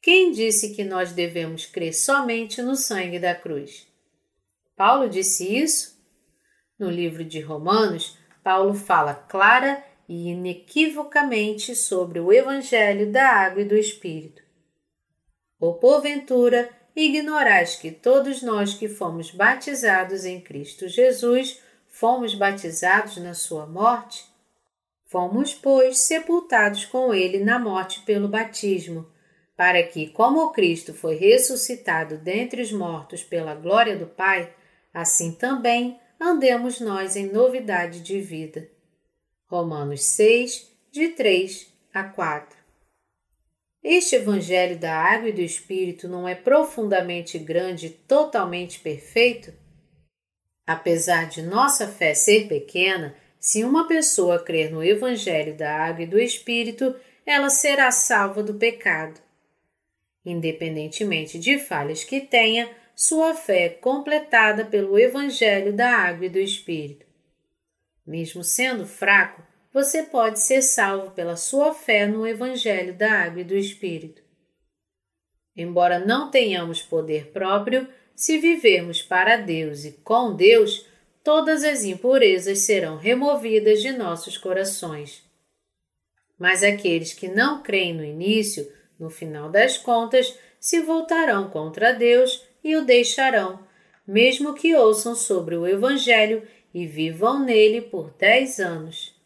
Quem 0.01 0.31
disse 0.31 0.73
que 0.73 0.83
nós 0.83 1.11
devemos 1.11 1.67
crer 1.67 1.93
somente 1.93 2.59
no 2.61 2.75
sangue 2.75 3.19
da 3.19 3.35
cruz? 3.35 3.87
Paulo 4.75 5.07
disse 5.07 5.55
isso? 5.55 6.01
No 6.79 6.89
livro 6.89 7.23
de 7.23 7.39
Romanos, 7.39 8.17
Paulo 8.43 8.73
fala 8.73 9.13
clara 9.13 9.83
e 10.09 10.29
inequivocamente 10.29 11.75
sobre 11.75 12.19
o 12.19 12.33
Evangelho 12.33 13.11
da 13.11 13.27
água 13.27 13.61
e 13.61 13.65
do 13.65 13.77
Espírito. 13.77 14.41
Ou 15.59 15.75
porventura 15.75 16.69
ignorais 16.95 17.75
que 17.75 17.91
todos 17.91 18.41
nós 18.41 18.73
que 18.73 18.89
fomos 18.89 19.29
batizados 19.29 20.25
em 20.25 20.41
Cristo 20.41 20.87
Jesus 20.87 21.61
fomos 21.87 22.33
batizados 22.33 23.17
na 23.17 23.35
sua 23.35 23.67
morte? 23.67 24.25
Fomos, 25.05 25.53
pois, 25.53 25.99
sepultados 25.99 26.85
com 26.85 27.13
ele 27.13 27.43
na 27.43 27.59
morte 27.59 27.99
pelo 27.99 28.27
batismo, 28.27 29.10
para 29.61 29.83
que, 29.83 30.07
como 30.07 30.51
Cristo 30.51 30.91
foi 30.91 31.17
ressuscitado 31.17 32.17
dentre 32.17 32.63
os 32.63 32.71
mortos 32.71 33.21
pela 33.21 33.53
glória 33.53 33.95
do 33.95 34.07
Pai, 34.07 34.51
assim 34.91 35.33
também 35.33 35.99
andemos 36.19 36.79
nós 36.79 37.15
em 37.15 37.31
novidade 37.31 37.99
de 37.99 38.19
vida. 38.19 38.67
Romanos 39.45 40.01
6, 40.01 40.67
de 40.91 41.09
3 41.09 41.71
a 41.93 42.05
4. 42.05 42.57
Este 43.83 44.15
Evangelho 44.15 44.79
da 44.79 44.95
Água 44.95 45.29
e 45.29 45.31
do 45.31 45.41
Espírito 45.41 46.07
não 46.07 46.27
é 46.27 46.33
profundamente 46.33 47.37
grande 47.37 47.85
e 47.85 47.91
totalmente 47.91 48.79
perfeito? 48.79 49.53
Apesar 50.65 51.29
de 51.29 51.43
nossa 51.43 51.87
fé 51.87 52.15
ser 52.15 52.47
pequena, 52.47 53.15
se 53.39 53.63
uma 53.63 53.87
pessoa 53.87 54.43
crer 54.43 54.71
no 54.71 54.83
Evangelho 54.83 55.55
da 55.55 55.71
Água 55.85 56.01
e 56.01 56.07
do 56.07 56.17
Espírito, 56.17 56.95
ela 57.23 57.51
será 57.51 57.91
salva 57.91 58.41
do 58.41 58.55
pecado. 58.55 59.21
Independentemente 60.25 61.39
de 61.39 61.57
falhas 61.57 62.03
que 62.03 62.21
tenha, 62.21 62.69
sua 62.95 63.33
fé 63.33 63.65
é 63.65 63.69
completada 63.69 64.63
pelo 64.65 64.99
Evangelho 64.99 65.73
da 65.73 65.89
Água 65.89 66.27
e 66.27 66.29
do 66.29 66.39
Espírito. 66.39 67.05
Mesmo 68.05 68.43
sendo 68.43 68.85
fraco, 68.85 69.41
você 69.73 70.03
pode 70.03 70.39
ser 70.39 70.61
salvo 70.61 71.11
pela 71.11 71.35
sua 71.35 71.73
fé 71.73 72.05
no 72.05 72.27
Evangelho 72.27 72.93
da 72.93 73.11
Água 73.11 73.41
e 73.41 73.45
do 73.45 73.55
Espírito. 73.55 74.21
Embora 75.55 75.99
não 75.99 76.29
tenhamos 76.29 76.81
poder 76.81 77.31
próprio, 77.31 77.87
se 78.15 78.37
vivermos 78.37 79.01
para 79.01 79.37
Deus 79.37 79.83
e 79.85 79.93
com 80.03 80.35
Deus, 80.35 80.85
todas 81.23 81.63
as 81.63 81.83
impurezas 81.83 82.59
serão 82.59 82.97
removidas 82.97 83.81
de 83.81 83.91
nossos 83.91 84.37
corações. 84.37 85.23
Mas 86.37 86.63
aqueles 86.63 87.13
que 87.13 87.27
não 87.27 87.61
creem 87.63 87.93
no 87.93 88.03
início, 88.03 88.71
no 89.01 89.09
final 89.09 89.49
das 89.49 89.77
contas, 89.77 90.37
se 90.59 90.79
voltarão 90.79 91.49
contra 91.49 91.91
Deus 91.91 92.45
e 92.63 92.75
o 92.75 92.85
deixarão, 92.85 93.59
mesmo 94.07 94.53
que 94.53 94.75
ouçam 94.75 95.15
sobre 95.15 95.55
o 95.55 95.65
Evangelho 95.65 96.47
e 96.71 96.85
vivam 96.85 97.43
nele 97.43 97.81
por 97.81 98.11
dez 98.11 98.59
anos. 98.59 99.19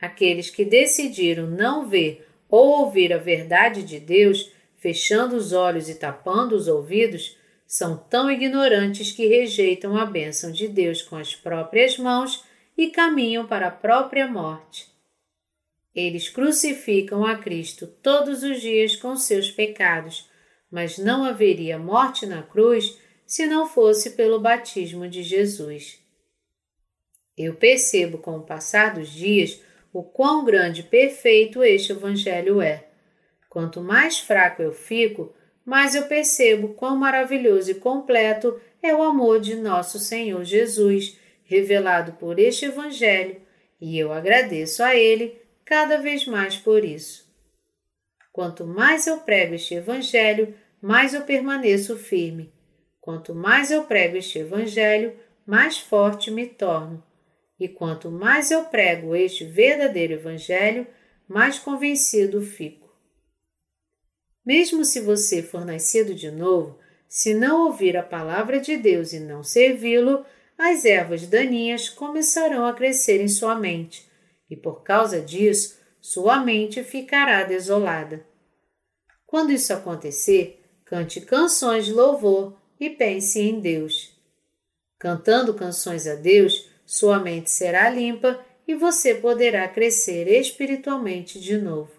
Aqueles 0.00 0.48
que 0.48 0.64
decidiram 0.64 1.46
não 1.46 1.86
ver 1.86 2.26
ou 2.48 2.80
ouvir 2.80 3.12
a 3.12 3.18
verdade 3.18 3.82
de 3.82 4.00
Deus, 4.00 4.50
fechando 4.78 5.36
os 5.36 5.52
olhos 5.52 5.90
e 5.90 5.94
tapando 5.94 6.56
os 6.56 6.66
ouvidos, 6.66 7.36
são 7.66 7.94
tão 7.94 8.30
ignorantes 8.30 9.12
que 9.12 9.26
rejeitam 9.26 9.98
a 9.98 10.06
bênção 10.06 10.50
de 10.50 10.66
Deus 10.66 11.02
com 11.02 11.16
as 11.16 11.34
próprias 11.34 11.98
mãos 11.98 12.42
e 12.76 12.88
caminham 12.88 13.46
para 13.46 13.66
a 13.66 13.70
própria 13.70 14.26
morte. 14.26 14.97
Eles 15.98 16.28
crucificam 16.28 17.26
a 17.26 17.36
Cristo 17.36 17.84
todos 17.84 18.44
os 18.44 18.60
dias 18.60 18.94
com 18.94 19.16
seus 19.16 19.50
pecados, 19.50 20.30
mas 20.70 20.96
não 20.96 21.24
haveria 21.24 21.76
morte 21.76 22.24
na 22.24 22.40
cruz 22.40 22.96
se 23.26 23.46
não 23.46 23.66
fosse 23.66 24.10
pelo 24.10 24.38
batismo 24.38 25.08
de 25.08 25.24
Jesus. 25.24 25.98
Eu 27.36 27.56
percebo 27.56 28.18
com 28.18 28.36
o 28.36 28.44
passar 28.44 28.94
dos 28.94 29.10
dias 29.10 29.60
o 29.92 30.04
quão 30.04 30.44
grande 30.44 30.82
e 30.82 30.84
perfeito 30.84 31.64
este 31.64 31.90
Evangelho 31.90 32.62
é. 32.62 32.86
Quanto 33.50 33.80
mais 33.80 34.20
fraco 34.20 34.62
eu 34.62 34.72
fico, 34.72 35.34
mas 35.64 35.96
eu 35.96 36.04
percebo 36.04 36.74
quão 36.74 36.96
maravilhoso 36.96 37.72
e 37.72 37.74
completo 37.74 38.60
é 38.80 38.94
o 38.94 39.02
amor 39.02 39.40
de 39.40 39.56
nosso 39.56 39.98
Senhor 39.98 40.44
Jesus, 40.44 41.18
revelado 41.42 42.12
por 42.12 42.38
este 42.38 42.66
Evangelho, 42.66 43.42
e 43.80 43.98
eu 43.98 44.12
agradeço 44.12 44.80
a 44.80 44.94
Ele 44.94 45.47
cada 45.68 45.98
vez 45.98 46.26
mais 46.26 46.56
por 46.56 46.82
isso. 46.82 47.30
Quanto 48.32 48.66
mais 48.66 49.06
eu 49.06 49.18
prego 49.18 49.54
este 49.54 49.74
Evangelho, 49.74 50.54
mais 50.80 51.12
eu 51.12 51.24
permaneço 51.24 51.94
firme. 51.98 52.50
Quanto 52.98 53.34
mais 53.34 53.70
eu 53.70 53.84
prego 53.84 54.16
este 54.16 54.38
Evangelho, 54.38 55.14
mais 55.46 55.76
forte 55.76 56.30
me 56.30 56.46
torno. 56.46 57.04
E 57.60 57.68
quanto 57.68 58.10
mais 58.10 58.50
eu 58.50 58.64
prego 58.64 59.14
este 59.14 59.44
verdadeiro 59.44 60.14
Evangelho, 60.14 60.86
mais 61.28 61.58
convencido 61.58 62.40
fico. 62.40 62.88
Mesmo 64.46 64.86
se 64.86 65.00
você 65.00 65.42
for 65.42 65.66
nascido 65.66 66.14
de 66.14 66.30
novo, 66.30 66.78
se 67.06 67.34
não 67.34 67.66
ouvir 67.66 67.94
a 67.94 68.02
palavra 68.02 68.58
de 68.58 68.78
Deus 68.78 69.12
e 69.12 69.20
não 69.20 69.42
servi-lo, 69.42 70.24
as 70.56 70.86
ervas 70.86 71.26
daninhas 71.26 71.90
começarão 71.90 72.64
a 72.64 72.72
crescer 72.72 73.20
em 73.20 73.28
sua 73.28 73.54
mente, 73.54 74.07
e 74.50 74.56
por 74.56 74.82
causa 74.82 75.20
disso, 75.20 75.78
sua 76.00 76.40
mente 76.40 76.82
ficará 76.82 77.44
desolada. 77.44 78.24
Quando 79.26 79.52
isso 79.52 79.72
acontecer, 79.72 80.64
cante 80.84 81.20
canções 81.20 81.84
de 81.84 81.92
louvor 81.92 82.56
e 82.80 82.88
pense 82.88 83.40
em 83.40 83.60
Deus. 83.60 84.16
Cantando 84.98 85.54
canções 85.54 86.06
a 86.06 86.14
Deus, 86.14 86.68
sua 86.86 87.18
mente 87.18 87.50
será 87.50 87.90
limpa 87.90 88.42
e 88.66 88.74
você 88.74 89.14
poderá 89.14 89.68
crescer 89.68 90.26
espiritualmente 90.28 91.38
de 91.40 91.58
novo. 91.58 91.92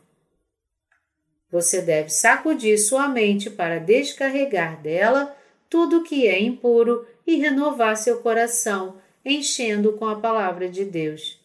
Você 1.51 1.81
deve 1.81 2.09
sacudir 2.09 2.77
sua 2.77 3.07
mente 3.07 3.49
para 3.49 3.79
descarregar 3.79 4.81
dela 4.81 5.35
tudo 5.69 6.03
que 6.03 6.27
é 6.27 6.39
impuro 6.39 7.07
e 7.25 7.35
renovar 7.35 7.95
seu 7.95 8.19
coração, 8.21 8.99
enchendo 9.23 9.93
com 9.93 10.05
a 10.05 10.19
palavra 10.19 10.67
de 10.67 10.83
Deus. 10.83 11.38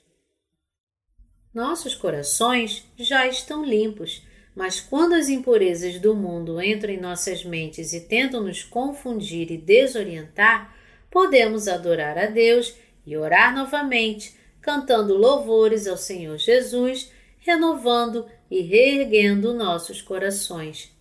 Nossos 1.54 1.94
corações 1.94 2.84
já 2.98 3.28
estão 3.28 3.64
limpos, 3.64 4.26
mas 4.56 4.80
quando 4.80 5.12
as 5.14 5.28
impurezas 5.28 6.00
do 6.00 6.12
mundo 6.12 6.60
entram 6.60 6.92
em 6.92 7.00
nossas 7.00 7.44
mentes 7.44 7.92
e 7.92 8.00
tentam 8.00 8.42
nos 8.42 8.64
confundir 8.64 9.52
e 9.52 9.56
desorientar, 9.56 10.76
podemos 11.08 11.68
adorar 11.68 12.18
a 12.18 12.26
Deus 12.26 12.74
e 13.06 13.16
orar 13.16 13.54
novamente, 13.54 14.34
cantando 14.60 15.16
louvores 15.16 15.86
ao 15.86 15.96
Senhor 15.96 16.36
Jesus, 16.38 17.12
renovando 17.38 18.26
e 18.50 18.60
reerguendo 18.60 19.54
nossos 19.54 20.02
corações. 20.02 20.92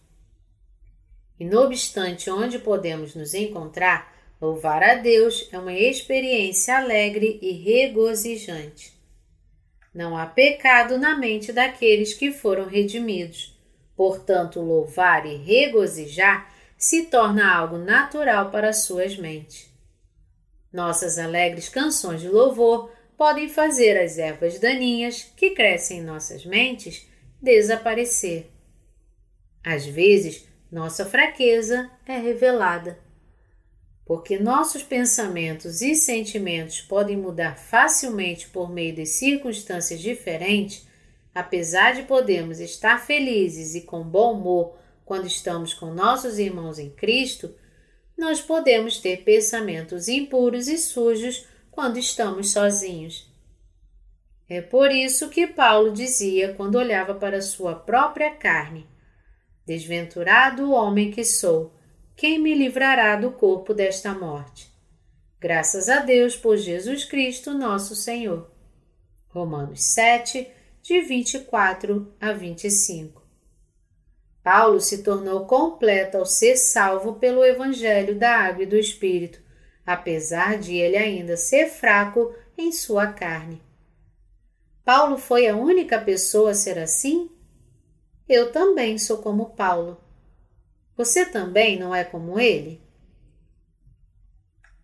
E 1.39 1.46
não 1.46 1.63
obstante 1.63 2.30
onde 2.30 2.60
podemos 2.60 3.16
nos 3.16 3.34
encontrar, 3.34 4.13
louvar 4.39 4.84
a 4.84 4.94
Deus 4.94 5.50
é 5.52 5.58
uma 5.58 5.74
experiência 5.74 6.78
alegre 6.78 7.39
e 7.42 7.54
regozijante. 7.54 8.92
Não 9.93 10.17
há 10.17 10.25
pecado 10.25 10.97
na 10.97 11.15
mente 11.17 11.53
daqueles 11.53 12.13
que 12.13 12.32
foram 12.32 12.65
redimidos. 12.65 13.56
Portanto, 13.95 14.60
louvar 14.60 15.25
e 15.25 15.36
regozijar 15.36 16.51
se 16.77 17.03
torna 17.03 17.53
algo 17.56 17.77
natural 17.77 18.49
para 18.49 18.73
suas 18.73 19.15
mentes. 19.17 19.71
Nossas 20.71 21.19
alegres 21.19 21.69
canções 21.69 22.21
de 22.21 22.27
louvor 22.27 22.91
podem 23.15 23.47
fazer 23.47 23.95
as 23.97 24.17
ervas 24.17 24.60
daninhas 24.60 25.32
que 25.38 25.51
crescem 25.51 25.99
em 25.99 26.03
nossas 26.03 26.43
mentes 26.43 27.08
desaparecer. 27.39 28.49
Às 29.63 29.86
vezes, 29.86 30.47
nossa 30.71 31.06
fraqueza 31.06 31.89
é 32.08 32.17
revelada. 32.17 32.97
Porque 34.06 34.38
nossos 34.38 34.84
pensamentos 34.84 35.82
e 35.82 35.96
sentimentos 35.96 36.82
podem 36.82 37.16
mudar 37.16 37.58
facilmente 37.58 38.50
por 38.50 38.70
meio 38.72 38.94
de 38.94 39.06
circunstâncias 39.06 40.02
diferentes, 40.02 40.86
apesar 41.34 41.94
de 41.94 42.04
podermos 42.04 42.60
estar 42.60 43.04
felizes 43.06 43.76
e 43.76 43.82
com 43.82 44.04
bom 44.04 44.34
humor 44.34 44.76
quando 45.06 45.26
estamos 45.26 45.74
com 45.74 45.93
nossos 45.93 46.38
irmãos 46.38 46.80
em 46.80 46.89
Cristo, 46.89 47.54
nós 48.18 48.41
podemos 48.41 48.99
ter 48.99 49.24
pensamentos 49.24 50.08
impuros 50.08 50.68
e 50.68 50.78
sujos 50.78 51.45
quando 51.72 51.97
estamos 51.97 52.51
sozinhos. 52.51 53.32
É 54.47 54.62
por 54.62 54.91
isso 54.91 55.30
que 55.30 55.47
Paulo 55.47 55.91
dizia 55.91 56.54
quando 56.54 56.76
olhava 56.76 57.16
para 57.16 57.41
sua 57.41 57.76
própria 57.76 58.30
carne: 58.32 58.86
Desventurado 59.66 60.72
homem 60.72 61.10
que 61.10 61.24
sou, 61.24 61.74
quem 62.16 62.39
me 62.39 62.53
livrará 62.53 63.16
do 63.16 63.32
corpo 63.32 63.74
desta 63.74 64.14
morte? 64.14 64.72
Graças 65.39 65.89
a 65.89 65.99
Deus 65.99 66.36
por 66.36 66.57
Jesus 66.57 67.03
Cristo, 67.03 67.53
nosso 67.53 67.95
Senhor. 67.95 68.49
Romanos 69.28 69.84
7, 69.84 70.47
de 70.82 71.01
24 71.01 72.14
a 72.22 72.32
25. 72.32 73.24
Paulo 74.43 74.80
se 74.80 75.01
tornou 75.01 75.45
completo 75.45 76.18
ao 76.18 76.26
ser 76.26 76.57
salvo 76.57 77.16
pelo 77.16 77.43
Evangelho 77.43 78.18
da 78.18 78.38
Água 78.38 78.64
e 78.64 78.68
do 78.68 78.78
Espírito, 78.78 79.41
apesar 79.86 80.57
de 80.57 80.76
ele 80.76 80.97
ainda 80.97 81.36
ser 81.36 81.68
fraco 81.68 82.36
em 82.57 82.72
sua 82.72 83.07
carne. 83.07 83.61
Paulo 84.86 85.18
foi 85.18 85.47
a 85.47 85.55
única 85.55 85.99
pessoa 85.99 86.51
a 86.51 86.55
ser 86.55 86.78
assim? 86.78 87.30
Eu 88.28 88.51
também 88.51 88.97
sou 88.97 89.20
como 89.20 89.51
Paulo. 89.51 90.03
Você 90.96 91.26
também 91.26 91.80
não 91.80 91.94
é 91.94 92.04
como 92.04 92.39
ele? 92.39 92.82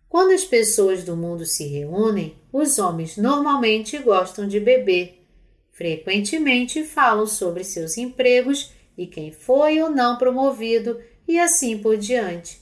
Quando 0.08 0.32
as 0.32 0.44
pessoas 0.44 1.04
do 1.04 1.16
mundo 1.16 1.46
se 1.46 1.68
reúnem, 1.68 2.36
os 2.52 2.80
homens 2.80 3.16
normalmente 3.16 3.96
gostam 3.98 4.48
de 4.48 4.58
beber. 4.58 5.24
Frequentemente 5.70 6.82
falam 6.82 7.26
sobre 7.26 7.62
seus 7.62 7.96
empregos 7.96 8.72
e 8.98 9.06
quem 9.06 9.30
foi 9.30 9.80
ou 9.80 9.88
não 9.88 10.18
promovido 10.18 11.00
e 11.28 11.38
assim 11.38 11.78
por 11.78 11.96
diante, 11.96 12.60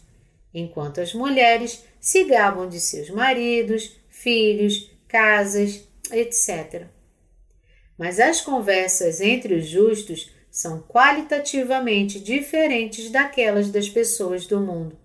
enquanto 0.53 1.01
as 1.01 1.15
mulheres 1.15 1.83
se 1.99 2.25
gabam 2.25 2.69
de 2.69 2.79
seus 2.79 3.09
maridos, 3.09 3.97
filhos, 4.11 4.91
casas, 5.09 5.89
etc. 6.13 6.87
Mas 7.97 8.21
as 8.21 8.43
conversas 8.43 9.21
entre 9.21 9.55
os 9.55 9.67
justos 9.67 10.31
são 10.59 10.81
qualitativamente 10.81 12.19
diferentes 12.19 13.13
daquelas 13.13 13.71
das 13.71 13.89
pessoas 13.89 14.45
do 14.45 14.59
mundo. 14.59 14.99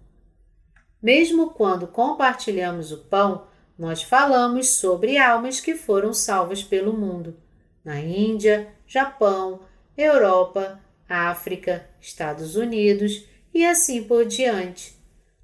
Mesmo 0.99 1.51
quando 1.51 1.85
compartilhamos 1.85 2.91
o 2.91 3.03
pão, 3.03 3.45
nós 3.77 4.01
falamos 4.01 4.69
sobre 4.69 5.15
almas 5.15 5.59
que 5.59 5.75
foram 5.75 6.11
salvas 6.11 6.63
pelo 6.63 6.91
mundo 6.91 7.37
na 7.85 7.99
Índia, 7.99 8.73
Japão, 8.87 9.59
Europa, 9.95 10.79
África, 11.07 11.87
Estados 12.01 12.55
Unidos 12.55 13.23
e 13.53 13.63
assim 13.63 14.03
por 14.03 14.25
diante, 14.25 14.97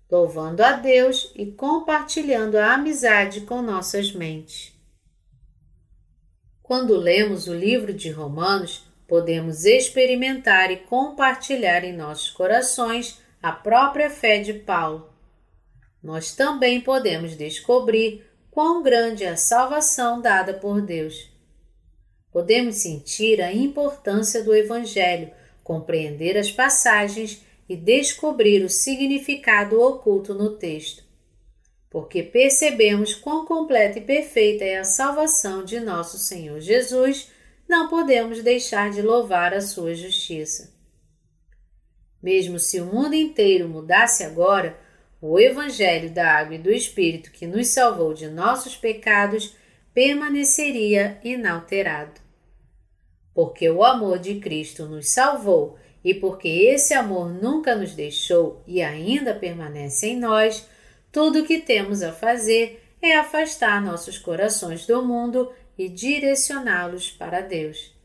louvando 0.09 0.63
a 0.63 0.71
Deus 0.71 1.31
e 1.35 1.45
compartilhando 1.51 2.55
a 2.55 2.73
amizade 2.73 3.41
com 3.41 3.61
nossas 3.61 4.11
mentes. 4.11 4.73
Quando 6.63 6.97
lemos 6.97 7.47
o 7.47 7.53
livro 7.53 7.93
de 7.93 8.09
Romanos, 8.09 8.88
podemos 9.09 9.65
experimentar 9.65 10.71
e 10.71 10.77
compartilhar 10.77 11.83
em 11.83 11.91
nossos 11.91 12.29
corações 12.29 13.19
a 13.41 13.51
própria 13.51 14.09
fé 14.09 14.37
de 14.37 14.53
Paulo. 14.53 15.09
Nós 16.01 16.35
também 16.35 16.79
podemos 16.79 17.35
descobrir 17.35 18.23
quão 18.51 18.83
grande 18.83 19.23
é 19.23 19.29
a 19.29 19.35
salvação 19.35 20.21
dada 20.21 20.53
por 20.53 20.81
Deus. 20.81 21.27
Podemos 22.31 22.75
sentir 22.75 23.41
a 23.41 23.51
importância 23.51 24.43
do 24.43 24.55
Evangelho, 24.55 25.31
compreender 25.63 26.37
as 26.37 26.51
passagens 26.51 27.43
e 27.67 27.75
descobrir 27.75 28.63
o 28.63 28.69
significado 28.69 29.81
oculto 29.81 30.33
no 30.33 30.51
texto, 30.51 31.03
porque 31.89 32.21
percebemos 32.21 33.15
quão 33.15 33.45
completa 33.45 33.97
e 33.97 34.01
perfeita 34.01 34.63
é 34.63 34.77
a 34.77 34.83
salvação 34.83 35.65
de 35.65 35.79
nosso 35.79 36.17
Senhor 36.19 36.59
Jesus, 36.59 37.31
não 37.69 37.87
podemos 37.87 38.41
deixar 38.41 38.89
de 38.89 38.99
louvar 38.99 39.53
a 39.53 39.61
sua 39.61 39.93
justiça. 39.93 40.73
Mesmo 42.21 42.57
se 42.57 42.81
o 42.81 42.85
mundo 42.85 43.13
inteiro 43.13 43.69
mudasse 43.69 44.23
agora, 44.23 44.75
o 45.21 45.39
Evangelho 45.39 46.09
da 46.09 46.33
Água 46.33 46.55
e 46.55 46.59
do 46.59 46.71
Espírito 46.71 47.31
que 47.31 47.45
nos 47.45 47.67
salvou 47.67 48.13
de 48.13 48.27
nossos 48.27 48.75
pecados 48.75 49.55
permaneceria 49.93 51.19
inalterado. 51.23 52.19
Porque 53.35 53.69
o 53.69 53.83
amor 53.83 54.17
de 54.17 54.39
Cristo 54.39 54.87
nos 54.87 55.09
salvou 55.09 55.77
e 56.03 56.13
porque 56.13 56.47
esse 56.47 56.95
amor 56.95 57.29
nunca 57.29 57.75
nos 57.75 57.93
deixou 57.93 58.63
e 58.65 58.81
ainda 58.81 59.35
permanece 59.35 60.07
em 60.07 60.17
nós, 60.17 60.67
tudo 61.11 61.41
o 61.41 61.45
que 61.45 61.59
temos 61.59 62.01
a 62.01 62.11
fazer 62.11 62.83
é 63.01 63.15
afastar 63.15 63.81
nossos 63.81 64.17
corações 64.17 64.85
do 64.85 65.05
mundo 65.05 65.51
e 65.79 65.87
direcioná-los 65.87 67.09
para 67.09 67.39
Deus. 67.39 67.95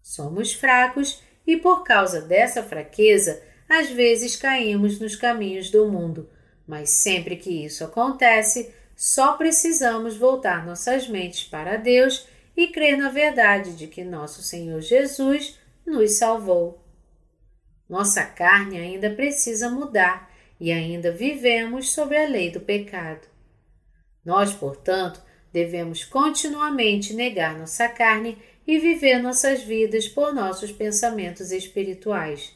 Somos 0.00 0.52
fracos 0.52 1.20
e, 1.44 1.56
por 1.56 1.82
causa 1.82 2.20
dessa 2.20 2.62
fraqueza, 2.62 3.42
às 3.68 3.90
vezes 3.90 4.36
caímos 4.36 5.00
nos 5.00 5.16
caminhos 5.16 5.68
do 5.68 5.88
mundo, 5.88 6.30
mas 6.64 6.90
sempre 6.90 7.34
que 7.34 7.64
isso 7.64 7.82
acontece, 7.82 8.72
só 8.94 9.32
precisamos 9.32 10.16
voltar 10.16 10.64
nossas 10.64 11.08
mentes 11.08 11.42
para 11.42 11.76
Deus 11.76 12.28
e 12.56 12.68
crer 12.68 12.96
na 12.96 13.08
verdade 13.08 13.74
de 13.74 13.88
que 13.88 14.04
nosso 14.04 14.40
Senhor 14.40 14.80
Jesus 14.80 15.58
nos 15.84 16.18
salvou. 16.18 16.84
Nossa 17.88 18.24
carne 18.24 18.78
ainda 18.78 19.10
precisa 19.10 19.68
mudar 19.68 20.30
e 20.60 20.70
ainda 20.70 21.10
vivemos 21.10 21.90
sobre 21.90 22.16
a 22.16 22.28
lei 22.28 22.48
do 22.52 22.60
pecado. 22.60 23.26
Nós, 24.24 24.52
portanto, 24.52 25.20
devemos 25.52 26.04
continuamente 26.04 27.12
negar 27.12 27.58
nossa 27.58 27.88
carne 27.88 28.38
e 28.66 28.78
viver 28.78 29.20
nossas 29.20 29.62
vidas 29.62 30.06
por 30.06 30.32
nossos 30.32 30.70
pensamentos 30.70 31.50
espirituais. 31.50 32.54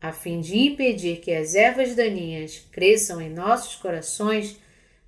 A 0.00 0.12
fim 0.12 0.40
de 0.40 0.58
impedir 0.58 1.20
que 1.20 1.32
as 1.32 1.54
ervas 1.54 1.94
daninhas 1.94 2.58
cresçam 2.72 3.20
em 3.20 3.30
nossos 3.30 3.76
corações, 3.76 4.58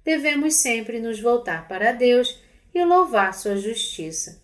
devemos 0.05 0.55
sempre 0.55 1.01
nos 1.01 1.21
voltar 1.21 1.67
para 1.67 1.93
Deus 1.93 2.39
e 2.75 2.85
louvar 2.85 3.35
sua 3.35 3.57
justiça. 3.57 4.43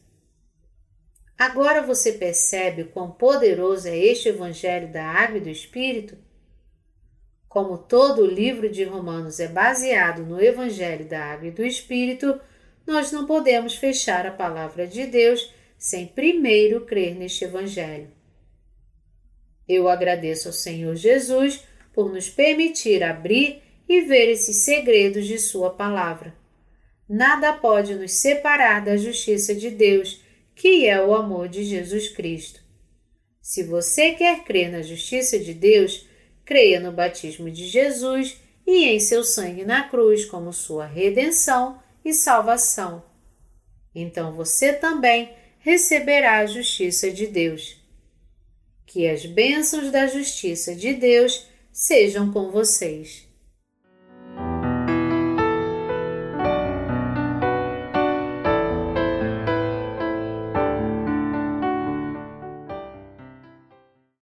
Agora 1.38 1.80
você 1.80 2.12
percebe 2.12 2.84
quão 2.84 3.10
poderoso 3.10 3.88
é 3.88 3.96
este 3.96 4.28
Evangelho 4.28 4.92
da 4.92 5.04
Água 5.04 5.38
e 5.38 5.40
do 5.40 5.48
Espírito? 5.48 6.18
Como 7.50 7.76
todo 7.76 8.22
o 8.22 8.26
livro 8.26 8.70
de 8.70 8.84
Romanos 8.84 9.40
é 9.40 9.48
baseado 9.48 10.24
no 10.24 10.40
Evangelho 10.40 11.04
da 11.04 11.32
Água 11.32 11.48
e 11.48 11.50
do 11.50 11.66
Espírito, 11.66 12.40
nós 12.86 13.10
não 13.10 13.26
podemos 13.26 13.74
fechar 13.74 14.24
a 14.24 14.30
palavra 14.30 14.86
de 14.86 15.04
Deus 15.04 15.52
sem 15.76 16.06
primeiro 16.06 16.86
crer 16.86 17.16
neste 17.16 17.44
Evangelho. 17.44 18.06
Eu 19.68 19.88
agradeço 19.88 20.46
ao 20.46 20.54
Senhor 20.54 20.94
Jesus 20.94 21.64
por 21.92 22.12
nos 22.12 22.28
permitir 22.28 23.02
abrir 23.02 23.60
e 23.88 24.02
ver 24.02 24.30
esses 24.30 24.58
segredos 24.58 25.26
de 25.26 25.36
Sua 25.36 25.70
palavra. 25.70 26.32
Nada 27.08 27.52
pode 27.52 27.96
nos 27.96 28.12
separar 28.12 28.84
da 28.84 28.96
justiça 28.96 29.56
de 29.56 29.70
Deus, 29.70 30.22
que 30.54 30.86
é 30.86 31.04
o 31.04 31.12
amor 31.12 31.48
de 31.48 31.64
Jesus 31.64 32.10
Cristo. 32.10 32.60
Se 33.42 33.64
você 33.64 34.12
quer 34.12 34.44
crer 34.44 34.70
na 34.70 34.82
justiça 34.82 35.36
de 35.36 35.52
Deus, 35.52 36.08
creia 36.50 36.80
no 36.80 36.90
batismo 36.90 37.48
de 37.48 37.64
Jesus 37.68 38.36
e 38.66 38.84
em 38.86 38.98
seu 38.98 39.22
sangue 39.22 39.64
na 39.64 39.88
cruz 39.88 40.24
como 40.24 40.52
sua 40.52 40.84
redenção 40.84 41.80
e 42.04 42.12
salvação. 42.12 43.04
Então 43.94 44.32
você 44.32 44.72
também 44.72 45.32
receberá 45.60 46.38
a 46.38 46.46
justiça 46.46 47.08
de 47.08 47.28
Deus. 47.28 47.80
Que 48.84 49.08
as 49.08 49.24
bênçãos 49.24 49.92
da 49.92 50.08
justiça 50.08 50.74
de 50.74 50.92
Deus 50.92 51.46
sejam 51.70 52.32
com 52.32 52.50
vocês. 52.50 53.28